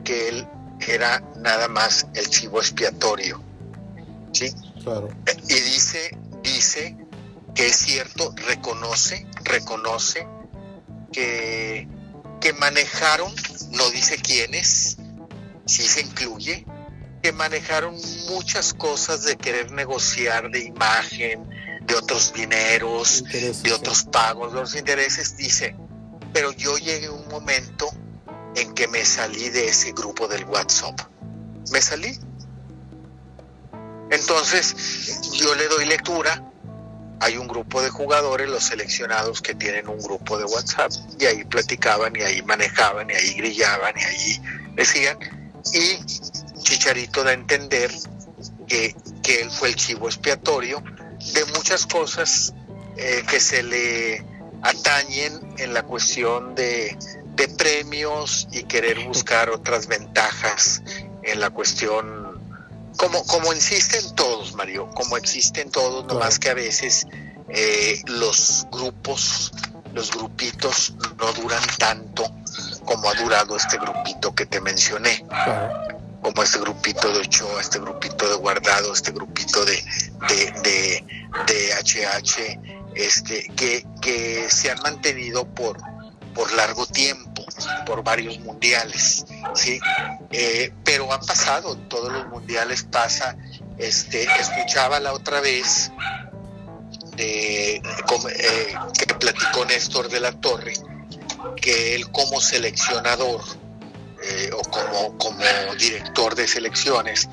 [0.03, 0.47] que él
[0.79, 3.41] era nada más el chivo expiatorio.
[4.31, 4.51] ¿Sí?
[4.83, 5.09] Claro.
[5.47, 6.97] Y dice, dice
[7.53, 10.27] que es cierto, reconoce, reconoce
[11.11, 11.87] que
[12.43, 13.33] que manejaron,
[13.71, 14.97] no dice quiénes,
[15.65, 16.65] sí se incluye,
[17.21, 17.95] que manejaron
[18.27, 21.49] muchas cosas de querer negociar de imagen,
[21.83, 25.73] de otros dineros, de otros pagos, de los intereses, dice,
[26.33, 27.89] pero yo llegué a un momento
[28.55, 30.99] en que me salí de ese grupo del WhatsApp.
[31.71, 32.17] Me salí.
[34.09, 36.53] Entonces, yo le doy lectura
[37.23, 41.45] hay un grupo de jugadores, los seleccionados que tienen un grupo de WhatsApp y ahí
[41.45, 44.41] platicaban y ahí manejaban y ahí grillaban y ahí
[44.75, 45.17] decían
[45.71, 46.03] y
[46.63, 47.89] Chicharito da a entender
[48.67, 48.93] que,
[49.39, 50.83] él fue el chivo expiatorio
[51.33, 52.53] de muchas cosas
[52.97, 54.25] eh, que se le
[54.61, 56.97] atañen en la cuestión de,
[57.43, 60.81] de premios y querer buscar otras ventajas
[61.23, 62.41] en la cuestión
[62.95, 67.05] como, como insisten todos, Mario, como existen todos, nomás que a veces
[67.49, 69.51] eh, los grupos,
[69.93, 72.23] los grupitos no duran tanto
[72.85, 75.25] como ha durado este grupito que te mencioné.
[76.21, 79.83] Como este grupito de Ochoa, este grupito de Guardado, este grupito de,
[80.29, 81.03] de,
[81.47, 82.59] de, HH,
[82.95, 85.77] este, que, que se han mantenido por,
[86.33, 87.45] por largo tiempo,
[87.85, 89.79] por varios mundiales, ¿sí?
[90.31, 93.35] Eh, pero han pasado, todos los mundiales pasa,
[93.77, 95.91] este, escuchaba la otra vez
[97.15, 100.73] de, eh, que platicó Néstor de la Torre,
[101.55, 103.41] que él como seleccionador
[104.23, 107.27] eh, o como, como director de selecciones,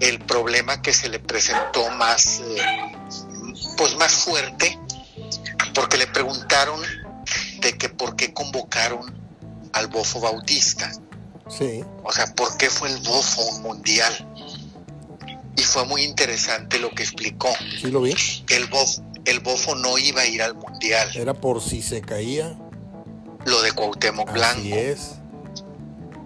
[0.00, 2.40] el problema que se le presentó más,
[3.76, 4.78] pues más fuerte,
[5.74, 6.80] porque le preguntaron
[7.60, 9.14] de que por qué convocaron
[9.72, 10.90] al Bofo Bautista.
[11.48, 11.84] Sí.
[12.02, 14.26] O sea, ¿por qué fue el Bofo un mundial?
[15.56, 17.48] Y fue muy interesante lo que explicó.
[17.80, 18.14] Sí, lo vi.
[18.48, 21.10] El Bofo, el Bofo no iba a ir al mundial.
[21.14, 22.56] Era por si se caía.
[23.44, 24.74] Lo de Cuauhtémoc Blanco.
[24.74, 25.12] es.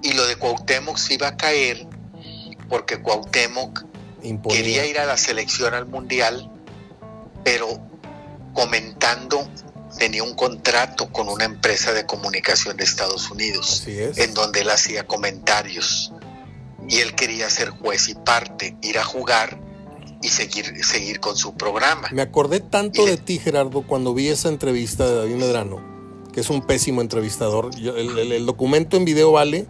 [0.03, 1.87] Y lo de Cuauhtémoc se iba a caer
[2.69, 3.85] porque Cuauhtémoc
[4.49, 6.51] quería ir a la selección al mundial,
[7.45, 7.69] pero
[8.53, 9.49] comentando
[9.99, 15.07] tenía un contrato con una empresa de comunicación de Estados Unidos, en donde él hacía
[15.07, 16.13] comentarios
[16.89, 19.59] y él quería ser juez y parte, ir a jugar
[20.23, 22.09] y seguir, seguir con su programa.
[22.13, 25.81] Me acordé tanto de ti, Gerardo, cuando vi esa entrevista de David Medrano,
[26.33, 27.71] que es un pésimo entrevistador.
[27.77, 29.67] el, documento en video vale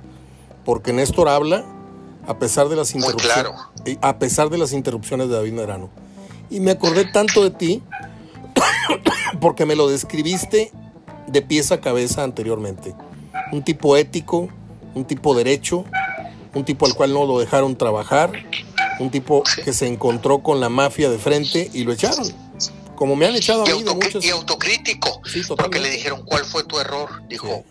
[0.64, 1.64] porque Néstor habla
[2.26, 3.52] a pesar de las interrupciones,
[4.00, 5.90] a pesar de las interrupciones de David Medrano.
[6.50, 7.82] Y me acordé tanto de ti
[9.36, 10.72] porque me lo describiste
[11.26, 12.94] de pies a cabeza anteriormente.
[13.52, 14.48] Un tipo ético,
[14.94, 15.84] un tipo derecho,
[16.54, 18.32] un tipo al cual no lo dejaron trabajar,
[18.98, 22.26] un tipo que se encontró con la mafia de frente y lo echaron.
[22.94, 24.24] Como me han echado a mí de muchos...
[24.24, 25.20] Y autocrítico,
[25.56, 27.22] porque le dijeron, ¿cuál fue tu error?
[27.28, 27.64] Dijo,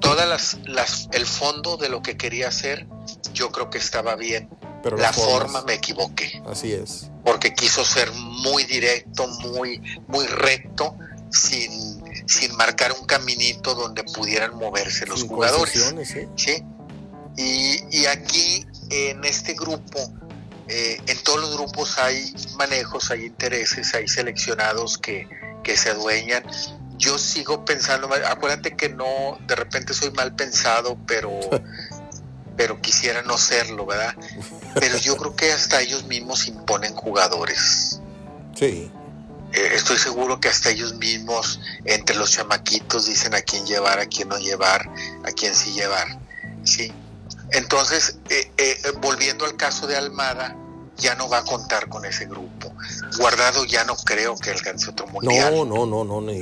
[0.00, 2.86] todas las, las, el fondo de lo que quería hacer,
[3.32, 4.48] yo creo que estaba bien.
[4.82, 6.40] Pero la forma me equivoqué.
[6.46, 7.10] Así es.
[7.24, 10.96] Porque quiso ser muy directo, muy, muy recto,
[11.30, 15.94] sin, sin marcar un caminito donde pudieran moverse los jugadores.
[16.36, 16.62] ¿sí?
[17.36, 20.00] Y, y, aquí, en este grupo,
[20.68, 25.28] eh, en todos los grupos hay manejos, hay intereses, hay seleccionados que,
[25.62, 26.44] que se adueñan.
[26.96, 31.30] Yo sigo pensando, acuérdate que no, de repente soy mal pensado, pero
[32.58, 34.14] pero quisiera no serlo, ¿verdad?
[34.74, 38.00] Pero yo creo que hasta ellos mismos imponen jugadores.
[38.56, 38.90] Sí.
[39.52, 44.06] Eh, estoy seguro que hasta ellos mismos, entre los chamaquitos, dicen a quién llevar, a
[44.06, 44.90] quién no llevar,
[45.24, 46.18] a quién sí llevar.
[46.64, 46.92] Sí.
[47.52, 50.56] Entonces, eh, eh, volviendo al caso de Almada,
[50.96, 52.74] ya no va a contar con ese grupo.
[53.18, 55.54] Guardado ya no creo que alcance otro mundial.
[55.54, 56.40] No, no, no, no, ni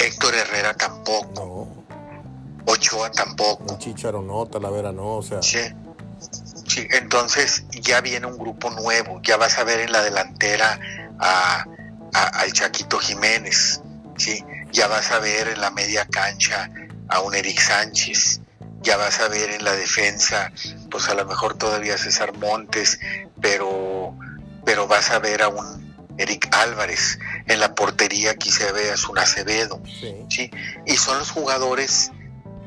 [0.00, 1.32] Héctor Herrera tampoco.
[1.46, 1.79] No.
[2.66, 3.78] Ochoa tampoco.
[3.78, 5.42] Chicharo no, Talavera no, o sea.
[5.42, 5.60] Sí.
[6.66, 10.78] Sí, entonces ya viene un grupo nuevo, ya vas a ver en la delantera
[11.18, 11.64] a,
[12.12, 13.80] al Chaquito Jiménez,
[14.16, 14.44] ¿sí?
[14.70, 16.70] ya vas a ver en la media cancha
[17.08, 18.40] a un Eric Sánchez,
[18.82, 20.52] ya vas a ver en la defensa,
[20.90, 23.00] pues a lo mejor todavía César Montes,
[23.40, 24.16] pero,
[24.64, 29.18] pero vas a ver a un Eric Álvarez, en la portería quise ve a un
[29.18, 29.82] Acevedo,
[30.28, 30.50] sí.
[30.86, 32.12] y son los jugadores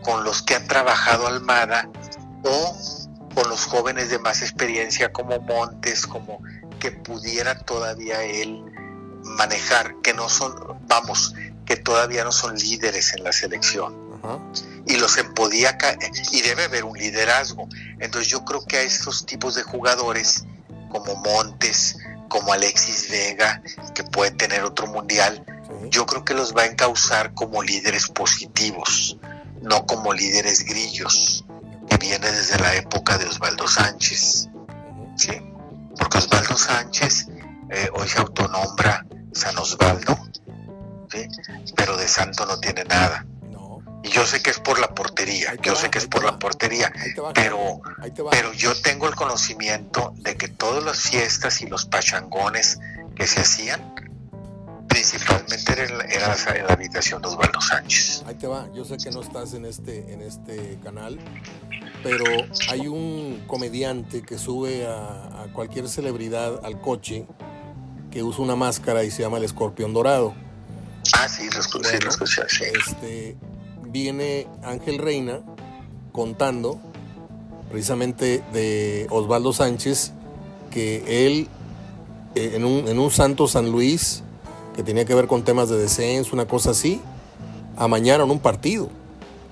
[0.04, 1.90] con los que ha trabajado Almada
[2.44, 2.78] o
[3.34, 6.40] con los jóvenes de más experiencia como Montes, como
[6.80, 8.64] que pudiera todavía él
[9.24, 10.54] manejar, que no son,
[10.88, 11.34] vamos,
[11.66, 14.04] que todavía no son líderes en la selección.
[14.86, 15.78] Y los podía
[16.32, 17.68] y debe haber un liderazgo.
[18.00, 20.46] Entonces yo creo que a estos tipos de jugadores,
[20.90, 21.98] como Montes,
[22.30, 23.62] como Alexis Vega,
[23.94, 25.46] que puede tener otro mundial,
[25.90, 29.18] yo creo que los va a encauzar como líderes positivos,
[29.64, 31.44] no como líderes grillos
[32.04, 34.50] viene desde la época de Osvaldo Sánchez,
[35.16, 35.32] ¿sí?
[35.98, 37.28] Porque Osvaldo Sánchez
[37.70, 40.18] eh, hoy se autonombra San Osvaldo,
[41.10, 41.28] ¿sí?
[41.76, 43.26] Pero de santo no tiene nada.
[44.04, 46.92] Y yo sé que es por la portería, yo sé que es por la portería,
[47.34, 47.82] pero,
[48.32, 52.82] pero yo tengo el conocimiento de que todas las fiestas y los pachangones
[53.16, 53.96] que se hacían,
[54.94, 58.24] principalmente era, en la, habitación de Osvaldo Sánchez.
[58.28, 61.18] Ahí te va, yo sé que no estás en este, en este canal,
[62.04, 62.26] pero
[62.70, 67.28] hay un comediante que sube a, cualquier celebridad al coche
[68.12, 70.36] que usa una máscara y se llama el escorpión dorado.
[71.14, 72.64] Ah, sí, lo escuché, lo escuché, sí.
[72.64, 73.36] Este,
[73.88, 75.42] viene Ángel Reina
[76.12, 76.80] contando
[77.70, 80.12] precisamente de Osvaldo Sánchez
[80.72, 81.48] que él
[82.36, 84.23] eh, en un, en un Santo San Luis
[84.76, 87.02] que tenía que ver con temas de descenso, una cosa así,
[87.78, 88.90] amañaron un partido.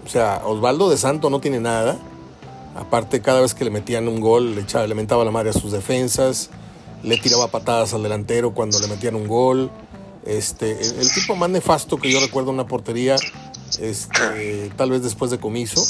[0.05, 1.97] O sea, Osvaldo de Santo no tiene nada
[2.75, 5.53] Aparte, cada vez que le metían un gol, le, echaba, le mentaba la madre a
[5.53, 6.49] sus defensas,
[7.03, 9.69] le tiraba patadas al delantero cuando le metían un gol.
[10.25, 13.17] Este, el, tipo más nefasto que yo recuerdo una portería,
[13.79, 15.81] este, tal vez después de comiso,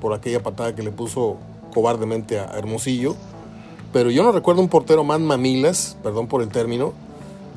[0.00, 1.36] por aquella patada que le puso
[1.72, 3.14] cobardemente a Hermosillo.
[3.92, 6.94] Pero yo no recuerdo un portero más mamilas, perdón por el término,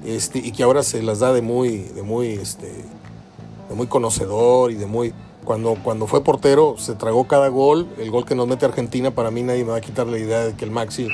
[0.06, 2.68] este, y que ahora se las da de muy, de muy, este,
[3.70, 7.88] de muy conocedor y de muy cuando, cuando fue portero se tragó cada gol.
[7.98, 10.46] El gol que nos mete Argentina, para mí nadie me va a quitar la idea
[10.46, 11.08] de que el Maxi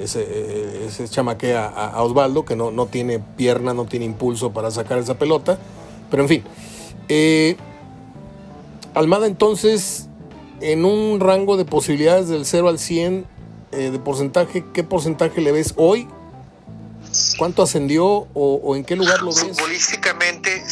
[0.00, 4.98] ese, ese chamaquea a, Osvaldo, que no, no tiene pierna, no tiene impulso para sacar
[4.98, 5.58] esa pelota.
[6.10, 6.42] Pero en fin.
[7.08, 7.56] Eh,
[8.94, 10.08] Almada entonces,
[10.60, 13.26] en un rango de posibilidades del 0 al 100
[13.72, 16.08] eh, de porcentaje, ¿qué porcentaje le ves hoy?
[17.38, 19.40] ¿Cuánto ascendió o, o en qué lugar lo ves?
[19.40, 20.64] Futbolísticamente,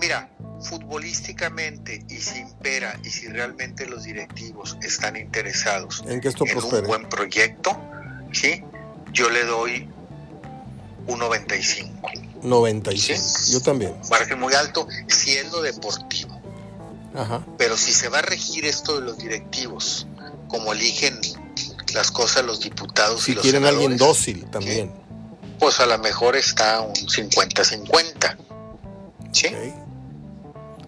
[0.00, 0.28] mira,
[0.60, 6.84] futbolísticamente y si impera y si realmente los directivos están interesados en que esto un
[6.86, 7.76] buen proyecto,
[8.32, 8.62] ¿sí?
[9.16, 9.88] yo le doy
[11.06, 12.10] un 95.
[12.42, 13.94] 95, yo también.
[14.10, 16.40] Margen muy alto, siendo deportivo.
[17.56, 20.06] Pero si se va a regir esto de los directivos,
[20.48, 21.18] como eligen
[21.94, 24.92] las cosas los diputados si y los quieren alguien dócil también.
[25.58, 28.36] Pues a lo mejor está un 50-50.
[29.32, 29.48] ¿Sí?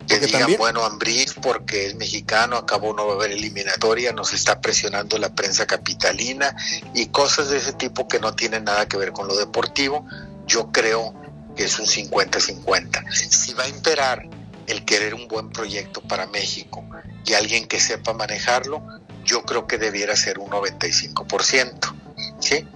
[0.09, 4.61] que digan, bueno, Ambriz porque es mexicano, acabó no va a haber eliminatoria, nos está
[4.61, 6.57] presionando la prensa capitalina
[6.94, 10.07] y cosas de ese tipo que no tienen nada que ver con lo deportivo,
[10.46, 11.14] yo creo
[11.54, 13.12] que es un 50-50.
[13.12, 14.26] Si va a imperar
[14.66, 16.85] el querer un buen proyecto para México
[17.26, 18.83] y alguien que sepa manejarlo,
[19.24, 21.94] yo creo que debiera ser un 95%.
[22.40, 22.66] ¿sí?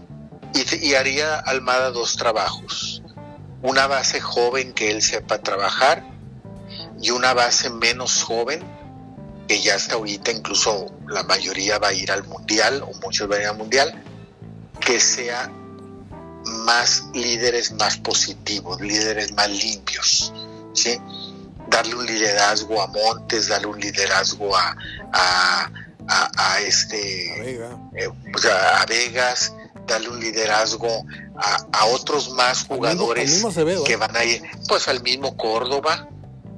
[0.54, 3.02] Y, y haría Almada dos trabajos.
[3.62, 6.04] Una base joven que él sepa trabajar
[7.00, 8.62] y una base menos joven,
[9.48, 13.40] que ya hasta ahorita incluso la mayoría va a ir al mundial o muchos van
[13.40, 14.02] a ir al mundial,
[14.80, 15.50] que sea
[16.44, 20.32] más líderes más positivos, líderes más limpios,
[20.74, 20.98] ¿sí?
[21.68, 24.76] Darle un liderazgo a Montes, darle un liderazgo a,
[25.12, 28.08] a, este, eh,
[28.50, 29.54] a, Vegas,
[29.86, 31.04] darle un liderazgo
[31.36, 33.44] a, otros más jugadores
[33.84, 36.08] que van a ir, pues al mismo Córdoba,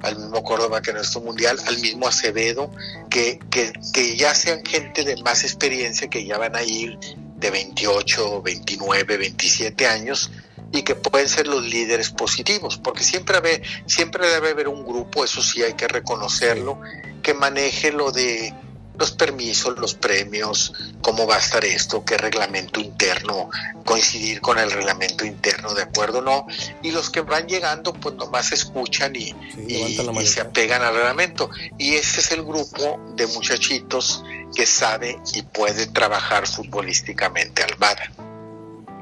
[0.01, 2.71] al mismo Córdoba que nuestro mundial, al mismo Acevedo,
[3.09, 6.97] que, que, que ya sean gente de más experiencia, que ya van a ir
[7.37, 10.31] de 28, 29, 27 años
[10.71, 15.41] y que pueden ser los líderes positivos, porque siempre, siempre debe haber un grupo, eso
[15.41, 16.79] sí hay que reconocerlo,
[17.21, 18.53] que maneje lo de
[18.97, 23.49] los permisos, los premios, cómo va a estar esto, qué reglamento interno,
[23.83, 26.47] coincidir con el reglamento interno, ¿de acuerdo no?
[26.81, 29.35] Y los que van llegando, pues nomás escuchan y,
[29.67, 31.49] y se apegan al reglamento.
[31.77, 34.23] Y ese es el grupo de muchachitos
[34.55, 38.11] que sabe y puede trabajar futbolísticamente Almada.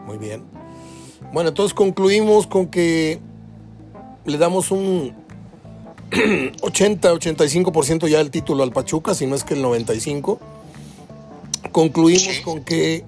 [0.06, 0.44] Muy bien.
[1.32, 3.20] Bueno, entonces concluimos con que
[4.26, 5.23] le damos un
[6.62, 10.38] 80-85% ya el título al Pachuca, si no es que el 95%.
[11.72, 13.04] Concluimos con que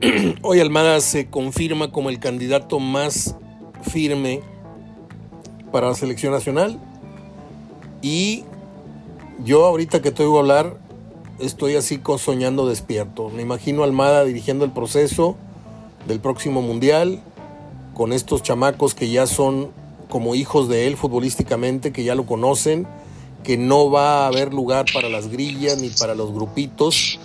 [0.42, 3.34] hoy Almada se confirma como el candidato más
[3.82, 4.42] firme
[5.72, 6.78] para la selección nacional.
[8.00, 8.44] Y
[9.44, 10.78] yo ahorita que te oigo hablar,
[11.40, 13.30] estoy así soñando despierto.
[13.30, 15.36] Me imagino a Almada dirigiendo el proceso
[16.06, 17.20] del próximo mundial
[17.94, 19.70] con estos chamacos que ya son
[20.10, 22.86] como hijos de él futbolísticamente, que ya lo conocen,
[23.42, 27.18] que no va a haber lugar para las grillas ni para los grupitos.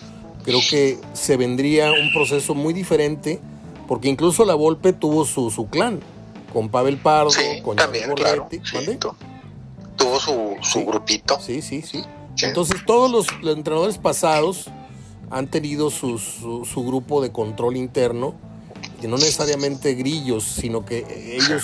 [0.46, 3.42] Creo que se vendría un proceso muy diferente,
[3.88, 6.00] porque incluso la Volpe tuvo su, su clan,
[6.54, 7.32] con Pavel Pardo,
[7.64, 8.48] con también, claro,
[9.98, 11.38] tuvo su, su grupito.
[11.42, 12.04] Sí, sí, sí.
[12.42, 14.68] Entonces todos los, entrenadores pasados
[15.32, 18.36] han tenido su, su grupo de control interno
[19.00, 21.06] que no necesariamente grillos, sino que
[21.38, 21.64] ellos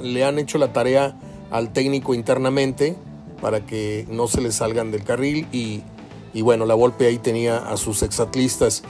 [0.00, 1.16] le han hecho la tarea
[1.50, 2.96] al técnico internamente
[3.40, 5.82] para que no se les salgan del carril y,
[6.42, 8.82] bueno, la Volpe ahí tenía a sus exatlistas.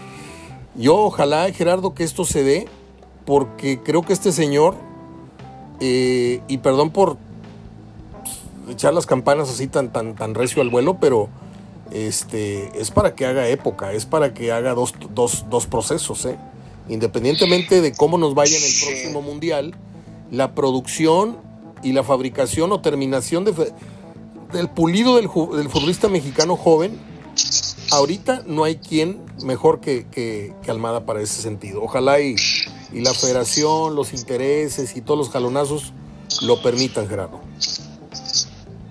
[0.74, 2.68] Yo ojalá, Gerardo, que esto se dé,
[3.24, 4.74] porque creo que este señor,
[5.80, 7.16] eh, y perdón por
[8.68, 11.28] echar las campanas así tan, tan, tan recio al vuelo, pero
[11.93, 16.37] este, es para que haga época, es para que haga dos, dos, dos procesos, ¿eh?
[16.89, 19.74] Independientemente de cómo nos vaya en el próximo mundial,
[20.30, 21.39] la producción
[21.82, 23.72] y la fabricación o terminación de,
[24.53, 26.99] del pulido del, futbolista mexicano joven,
[27.93, 31.82] ahorita no hay quien mejor que, que, Almada para ese sentido.
[31.82, 32.34] Ojalá y,
[32.93, 35.93] y, la federación, los intereses y todos los jalonazos
[36.43, 37.41] lo permitan, Gerardo.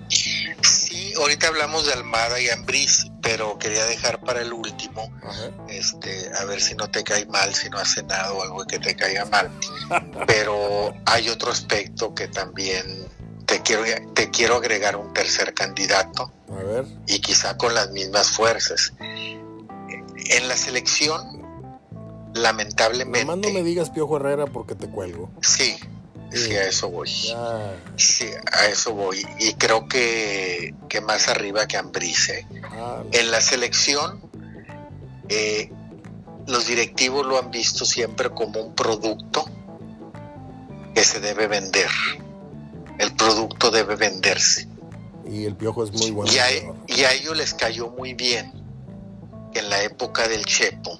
[0.08, 5.10] Sí, ahorita hablamos de Almada y Ambriz, pero quería dejar para el último,
[5.68, 8.94] este, a ver si no te cae mal, si no has cenado algo que te
[8.94, 9.50] caiga mal.
[10.28, 13.08] pero hay otro aspecto que también
[13.44, 13.82] te quiero,
[14.14, 16.30] te quiero agregar un tercer candidato.
[17.08, 18.92] Y quizá con las mismas fuerzas.
[19.00, 21.42] En la selección,
[22.32, 23.26] lamentablemente.
[23.26, 25.30] no me digas Piojo Herrera porque te cuelgo.
[25.42, 25.76] Sí,
[26.32, 27.08] Sí, a eso voy.
[27.96, 29.26] Sí, a eso voy.
[29.38, 32.46] Y creo que, que más arriba que Ambrice.
[32.64, 34.20] Ah, en la selección,
[35.28, 35.70] eh,
[36.46, 39.44] los directivos lo han visto siempre como un producto
[40.94, 41.90] que se debe vender.
[42.98, 44.68] El producto debe venderse.
[45.28, 46.32] Y el piojo es muy bueno.
[46.32, 46.46] Y a,
[46.86, 48.52] y a ellos les cayó muy bien
[49.52, 50.98] que en la época del Chepo,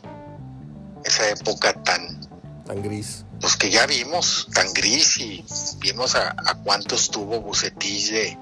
[1.04, 2.20] esa época tan,
[2.64, 5.44] tan gris pues que ya vimos tan gris y
[5.78, 6.34] vimos a,
[6.64, 8.38] cuánto estuvo Bucetich de,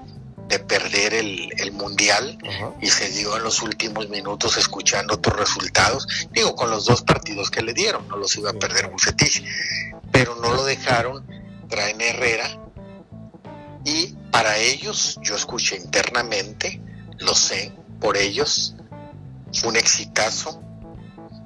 [0.67, 2.37] perder el, mundial
[2.81, 7.51] y se dio en los últimos minutos escuchando otros resultados, digo con los dos partidos
[7.51, 9.43] que le dieron, no los iba a perder Bucetich,
[10.11, 11.25] pero no lo dejaron,
[11.67, 12.65] traen Herrera
[13.85, 16.81] y para ellos, yo escuché internamente,
[17.19, 18.75] lo sé, por ellos,
[19.53, 20.59] fue un exitazo,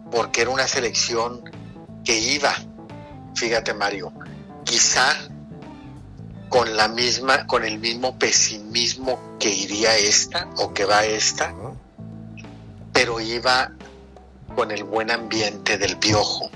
[0.09, 1.43] porque era una selección
[2.05, 2.55] que iba
[3.39, 4.11] fíjate Mario,
[4.65, 5.15] quizá
[6.49, 11.55] con la misma, con el mismo pesimismo que iría esta o que va esta,
[12.91, 13.71] pero iba
[14.55, 16.49] con el buen ambiente del piojo.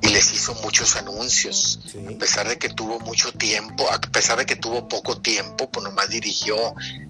[0.00, 1.80] Y les hizo muchos anuncios.
[2.14, 5.84] A pesar de que tuvo mucho tiempo, a pesar de que tuvo poco tiempo, pues
[5.84, 6.56] nomás dirigió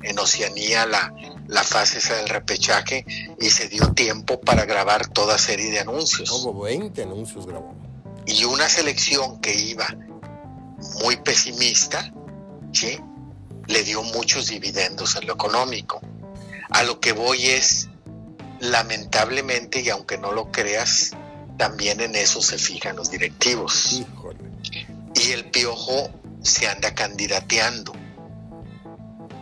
[0.02, 1.12] en Oceanía la,
[1.48, 3.04] la fase esa del repechaje
[3.40, 6.30] y se dio tiempo para grabar toda serie de anuncios.
[6.30, 7.87] Como 20 anuncios grabó
[8.28, 9.86] y una selección que iba
[11.02, 12.12] muy pesimista,
[12.72, 13.00] ¿sí?
[13.66, 16.00] le dio muchos dividendos en lo económico.
[16.70, 17.88] A lo que voy es,
[18.60, 21.12] lamentablemente, y aunque no lo creas,
[21.56, 24.02] también en eso se fijan los directivos.
[25.14, 26.10] Y el piojo
[26.42, 27.92] se anda candidateando.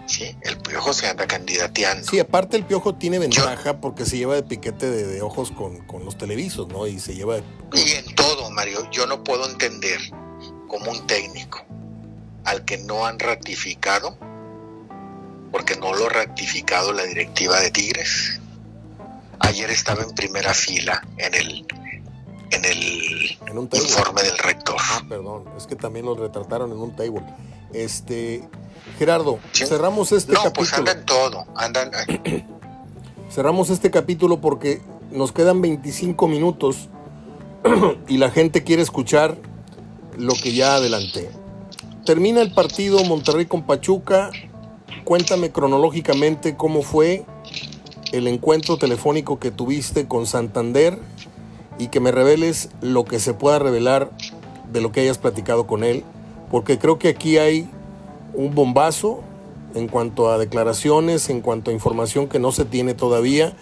[0.06, 0.36] ¿Sí?
[0.42, 2.06] El piojo se anda candidateando.
[2.08, 6.16] Sí, aparte el piojo tiene ventaja porque se lleva de piquete de, ojos con, los
[6.16, 6.86] televisos, ¿no?
[6.86, 7.38] Y se lleva...
[7.72, 10.00] Y en todo, Mario, yo no puedo entender
[10.68, 11.64] como un técnico
[12.44, 14.16] al que no han ratificado,
[15.50, 18.40] porque no lo ha ratificado la directiva de Tigres.
[19.40, 21.66] Ayer estaba en primera fila en el
[22.50, 23.38] en el
[23.72, 24.76] informe del rector.
[24.78, 27.22] Ah, perdón, es que también lo retrataron en un table.
[27.72, 28.48] Este,
[28.98, 31.90] Gerardo, cerramos este no, pues andan todo, andan.
[33.30, 34.80] Cerramos este capítulo porque
[35.10, 36.88] nos quedan 25 minutos
[38.08, 39.36] y la gente quiere escuchar
[40.16, 41.28] lo que ya adelanté.
[42.06, 44.30] Termina el partido Monterrey con Pachuca.
[45.04, 47.26] Cuéntame cronológicamente cómo fue
[48.12, 50.98] el encuentro telefónico que tuviste con Santander
[51.78, 54.10] y que me reveles lo que se pueda revelar
[54.72, 56.04] de lo que hayas platicado con él,
[56.50, 57.68] porque creo que aquí hay
[58.36, 59.20] un bombazo
[59.74, 63.56] en cuanto a declaraciones, en cuanto a información que no se tiene todavía.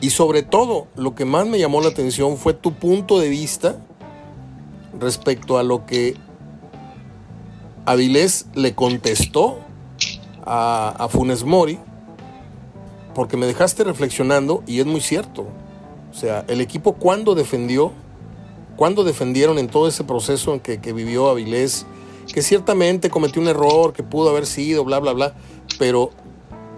[0.00, 3.76] Y sobre todo lo que más me llamó la atención fue tu punto de vista
[4.98, 6.16] respecto a lo que
[7.86, 9.58] Avilés le contestó
[10.44, 11.78] a, Funes Mori,
[13.14, 15.46] porque me dejaste reflexionando y es muy cierto.
[16.10, 17.92] O sea, el equipo cuando defendió,
[18.76, 21.86] cuando defendieron en todo ese proceso en que, vivió Avilés,
[22.32, 25.34] que ciertamente cometió un error, que pudo haber sido, bla, bla, bla,
[25.78, 26.10] pero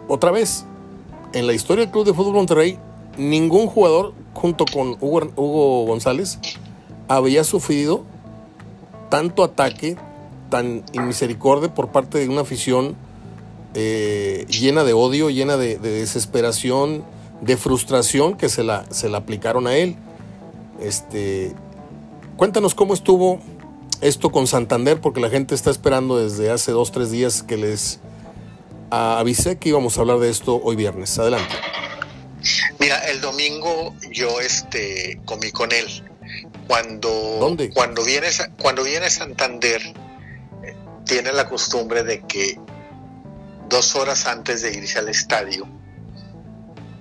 [0.09, 0.65] otra vez,
[1.33, 2.79] en la historia del Club de Fútbol Monterrey,
[3.17, 6.39] ningún jugador, junto con Hugo, González,
[7.09, 8.05] había sufrido
[9.11, 9.97] tanto ataque,
[10.51, 12.97] tan inmisericordia por parte de una afición
[13.75, 17.05] eh, llena de odio, llena de desesperación,
[17.43, 19.97] de frustración que se la, se la aplicaron a él.
[20.81, 21.53] Este,
[22.37, 23.41] cuéntanos cómo estuvo
[24.03, 28.01] esto con Santander, porque la gente está esperando desde hace dos, tres días que les
[28.91, 31.19] avisé que íbamos a hablar de esto hoy viernes.
[31.19, 31.55] Adelante.
[32.79, 35.87] Mira, el domingo yo este comí con él.
[36.67, 37.09] Cuando,
[37.41, 37.71] ¿Dónde?
[37.71, 38.29] Cuando viene,
[38.61, 39.81] cuando viene Santander,
[40.65, 40.77] eh,
[41.07, 42.59] tiene la costumbre de que
[43.69, 45.67] dos horas antes de irse al estadio,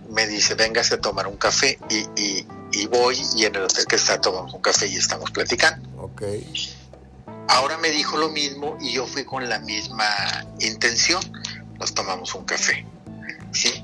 [0.10, 2.46] me dice, véngase a tomar un café y,
[2.88, 5.90] voy y en el hotel que está tomamos un café y estamos platicando.
[5.98, 6.24] Ok.
[7.48, 10.06] Ahora me dijo lo mismo y yo fui con la misma
[10.60, 11.22] intención.
[11.80, 12.86] Nos tomamos un café.
[13.52, 13.84] ¿sí?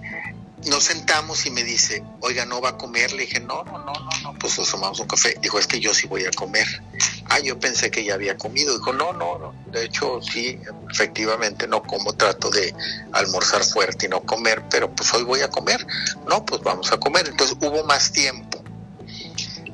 [0.65, 3.11] nos sentamos y me dice, oiga, ¿no va a comer?
[3.13, 5.35] Le dije, no, no, no, no, no, pues nos tomamos un café.
[5.41, 6.67] Dijo, es que yo sí voy a comer.
[7.29, 8.77] Ah, yo pensé que ya había comido.
[8.77, 9.53] Dijo, no, no, no.
[9.71, 10.59] De hecho, sí,
[10.91, 12.73] efectivamente no como, trato de
[13.13, 15.85] almorzar fuerte y no comer, pero pues hoy voy a comer.
[16.27, 17.27] No, pues vamos a comer.
[17.27, 18.56] Entonces hubo más tiempo.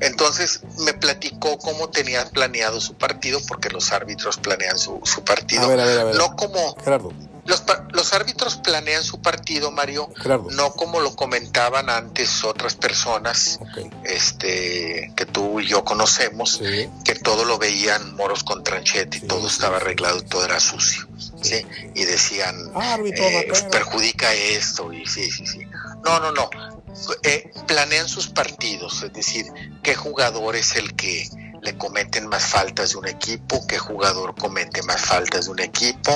[0.04, 5.68] Entonces me platicó cómo tenía planeado su partido, porque los árbitros planean su, partido.
[6.14, 6.76] No como...
[6.82, 7.12] Gerardo
[7.46, 10.08] los, los árbitros planean su partido, Mario,
[10.52, 13.60] no como lo comentaban antes otras personas
[14.04, 16.60] este, que tú y yo conocemos,
[17.04, 21.06] que todo lo veían moros con tranchete y todo estaba arreglado, todo era sucio.
[21.42, 21.66] ¿sí?
[21.94, 22.56] Y decían,
[23.04, 25.60] eh, perjudica esto, y sí, sí, sí.
[26.04, 26.48] No, no, no.
[27.24, 29.46] Eh, planean sus partidos, es decir,
[29.82, 31.28] qué jugador es el que
[31.60, 36.12] le cometen más faltas de un equipo, qué jugador comete más faltas de un equipo.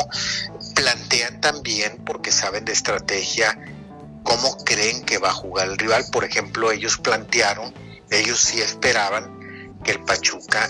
[0.74, 3.58] Plantean también, porque saben de estrategia,
[4.22, 6.04] cómo creen que va a jugar el rival.
[6.12, 7.74] Por ejemplo, ellos plantearon,
[8.10, 10.68] ellos sí esperaban que el Pachuca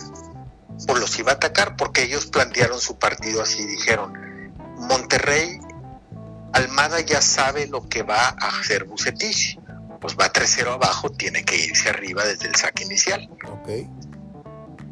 [0.87, 4.13] pues, los iba a atacar, porque ellos plantearon su partido así, dijeron,
[4.77, 5.59] Monterrey,
[6.53, 9.59] Almada ya sabe lo que va a hacer Bucetich,
[10.01, 13.29] pues va 3-0 abajo, tiene que irse arriba desde el saque inicial.
[13.61, 13.89] Okay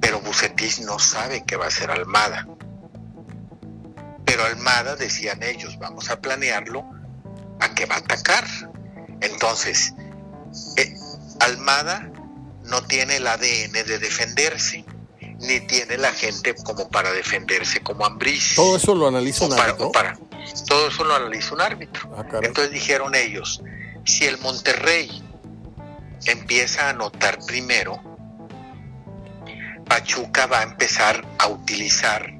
[0.06, 2.46] pero Bucetich no sabe qué va a ser Almada.
[4.24, 6.84] Pero Almada, decían ellos, vamos a planearlo
[7.58, 8.44] a que va a atacar.
[9.20, 9.94] Entonces,
[10.76, 10.94] eh,
[11.40, 12.08] Almada
[12.64, 14.84] no tiene el ADN de defenderse,
[15.40, 18.54] ni tiene la gente como para defenderse como Ambris.
[18.54, 19.90] Todo eso lo analiza un árbitro.
[20.68, 22.14] todo eso lo analiza un árbitro.
[22.16, 23.60] Ah, Entonces dijeron ellos,
[24.06, 25.22] si el Monterrey
[26.26, 28.00] empieza a anotar primero,
[29.86, 32.32] Pachuca va a empezar a utilizar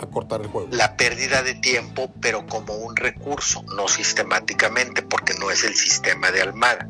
[0.00, 0.68] a cortar el juego.
[0.72, 6.30] La pérdida de tiempo, pero como un recurso, no sistemáticamente, porque no es el sistema
[6.30, 6.88] de Almada.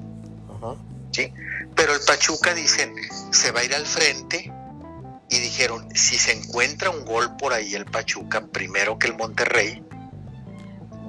[1.10, 1.32] ¿sí?
[1.74, 2.94] Pero el Pachuca dicen,
[3.30, 4.50] se va a ir al frente
[5.28, 9.82] y dijeron, si se encuentra un gol por ahí el Pachuca, primero que el Monterrey,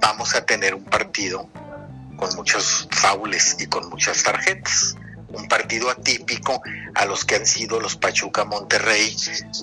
[0.01, 1.49] vamos a tener un partido
[2.15, 4.95] con muchos faules y con muchas tarjetas
[5.35, 6.61] un partido atípico
[6.93, 9.15] a los que han sido los Pachuca Monterrey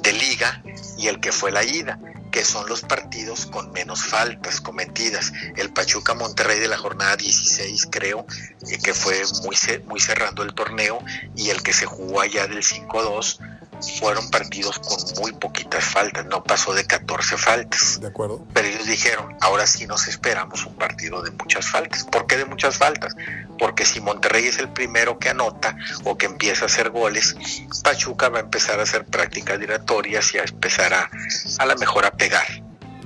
[0.03, 0.63] de liga
[0.99, 1.99] y el que fue la ida,
[2.31, 5.33] que son los partidos con menos faltas cometidas.
[5.57, 8.27] El Pachuca Monterrey de la jornada 16 creo,
[8.69, 10.99] eh, que fue muy, muy cerrando el torneo,
[11.37, 13.39] y el que se jugó allá del 5-2
[13.83, 18.01] fueron partidos con muy poquitas faltas, no pasó de 14 faltas.
[18.01, 18.45] De acuerdo.
[18.53, 22.05] Pero ellos dijeron, ahora sí nos esperamos un partido de muchas faltas.
[22.05, 23.15] ¿Por qué de muchas faltas?
[23.59, 27.37] Porque si Monterrey es el primero que anota o que empieza a hacer goles,
[27.83, 31.11] Pachuca va a empezar a hacer prácticas dilatorias y a empezar a,
[31.59, 32.47] a la mejor a pegar.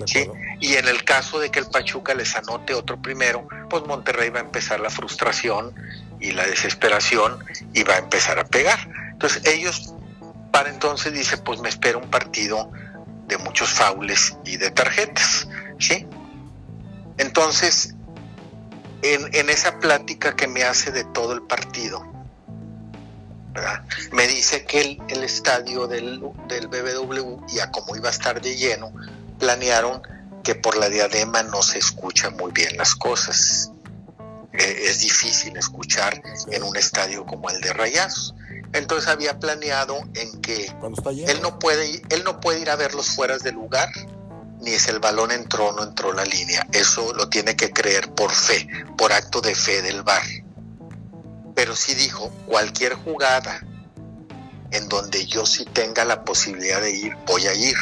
[0.04, 0.28] ¿sí?
[0.60, 4.40] Y en el caso de que el Pachuca les anote otro primero, pues Monterrey va
[4.40, 5.74] a empezar la frustración
[6.20, 8.78] y la desesperación y va a empezar a pegar.
[9.12, 9.94] Entonces ellos
[10.66, 12.70] entonces dice, pues me espera un partido
[13.26, 15.48] de muchos faules y de tarjetas,
[15.78, 16.06] ¿sí?
[17.18, 17.94] Entonces,
[19.02, 22.04] en, esa plática que me hace de todo el partido,
[24.12, 28.54] me dice que el, el estadio del, del, BBW, ya como iba a estar de
[28.56, 28.92] lleno,
[29.38, 30.02] planearon
[30.42, 33.72] que por la diadema no se escuchan muy bien las cosas.
[34.52, 38.34] Eh, es difícil escuchar en un estadio como el de Rayazos.
[38.76, 40.66] Entonces había planeado en que
[41.26, 43.88] él no puede él no puede ir a verlos fuera de lugar
[44.60, 46.66] ni es el balón entró o no entró la línea.
[46.72, 50.22] Eso lo tiene que creer por fe, por acto de fe del bar.
[51.54, 53.60] Pero sí dijo, cualquier jugada
[54.72, 57.76] en donde yo sí tenga la posibilidad de ir, voy a ir,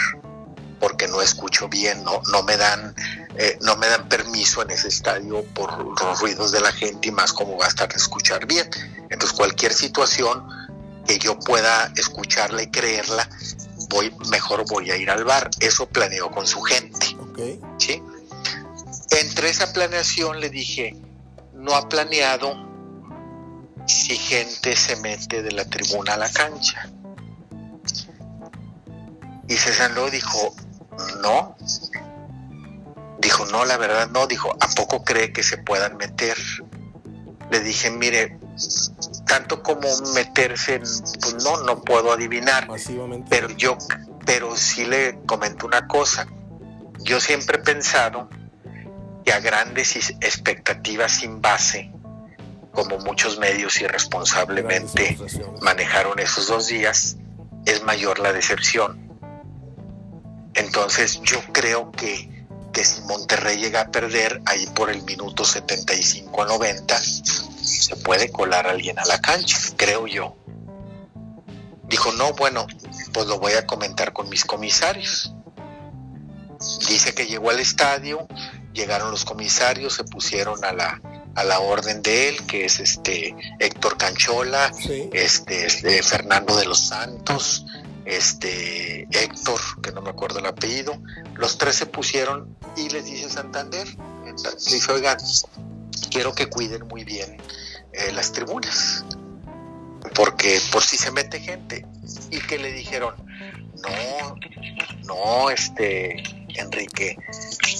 [0.78, 2.94] porque no escucho bien, no, no me dan,
[3.36, 7.12] eh, no me dan permiso en ese estadio por los ruidos de la gente y
[7.12, 8.68] más como va a estar de escuchar bien.
[9.08, 10.46] Entonces cualquier situación
[11.06, 13.28] que yo pueda escucharla y creerla,
[13.88, 15.50] voy, mejor voy a ir al bar.
[15.60, 17.06] Eso planeó con su gente.
[17.78, 18.02] ¿sí?
[19.10, 20.96] Entre esa planeación le dije,
[21.52, 22.54] no ha planeado
[23.86, 26.90] si gente se mete de la tribuna a la cancha.
[29.48, 30.54] Y César lo dijo,
[31.20, 31.56] no.
[33.20, 34.26] Dijo, no, la verdad no.
[34.26, 36.36] Dijo, ¿a poco cree que se puedan meter?
[37.50, 38.38] Le dije, mire,
[39.26, 42.68] tanto como meterse en, pues no, no puedo adivinar.
[43.28, 43.76] Pero yo,
[44.24, 46.26] pero sí le comento una cosa.
[47.00, 48.28] Yo siempre he pensado
[49.24, 51.90] que a grandes expectativas sin base,
[52.72, 55.16] como muchos medios irresponsablemente
[55.62, 57.16] manejaron esos dos días,
[57.64, 59.04] es mayor la decepción.
[60.54, 62.33] Entonces yo creo que,
[62.74, 68.30] que si Monterrey llega a perder ahí por el minuto 75 a 90, se puede
[68.30, 70.36] colar alguien a la cancha, creo yo.
[71.84, 72.66] Dijo, no, bueno,
[73.12, 75.32] pues lo voy a comentar con mis comisarios.
[76.88, 78.26] Dice que llegó al estadio,
[78.72, 81.00] llegaron los comisarios, se pusieron a la,
[81.36, 84.72] a la orden de él, que es este Héctor Canchola,
[85.12, 87.66] este, este, Fernando de los Santos,
[88.04, 91.00] este Héctor, que no me acuerdo el apellido,
[91.36, 93.86] los tres se pusieron y les dice Santander,
[94.70, 95.18] dice, oigan,
[96.10, 97.36] quiero que cuiden muy bien
[97.92, 99.04] eh, las tribunas,
[100.14, 101.86] porque por si se mete gente,
[102.30, 103.14] y que le dijeron,
[103.82, 104.36] no,
[105.06, 106.22] no, este,
[106.56, 107.16] Enrique,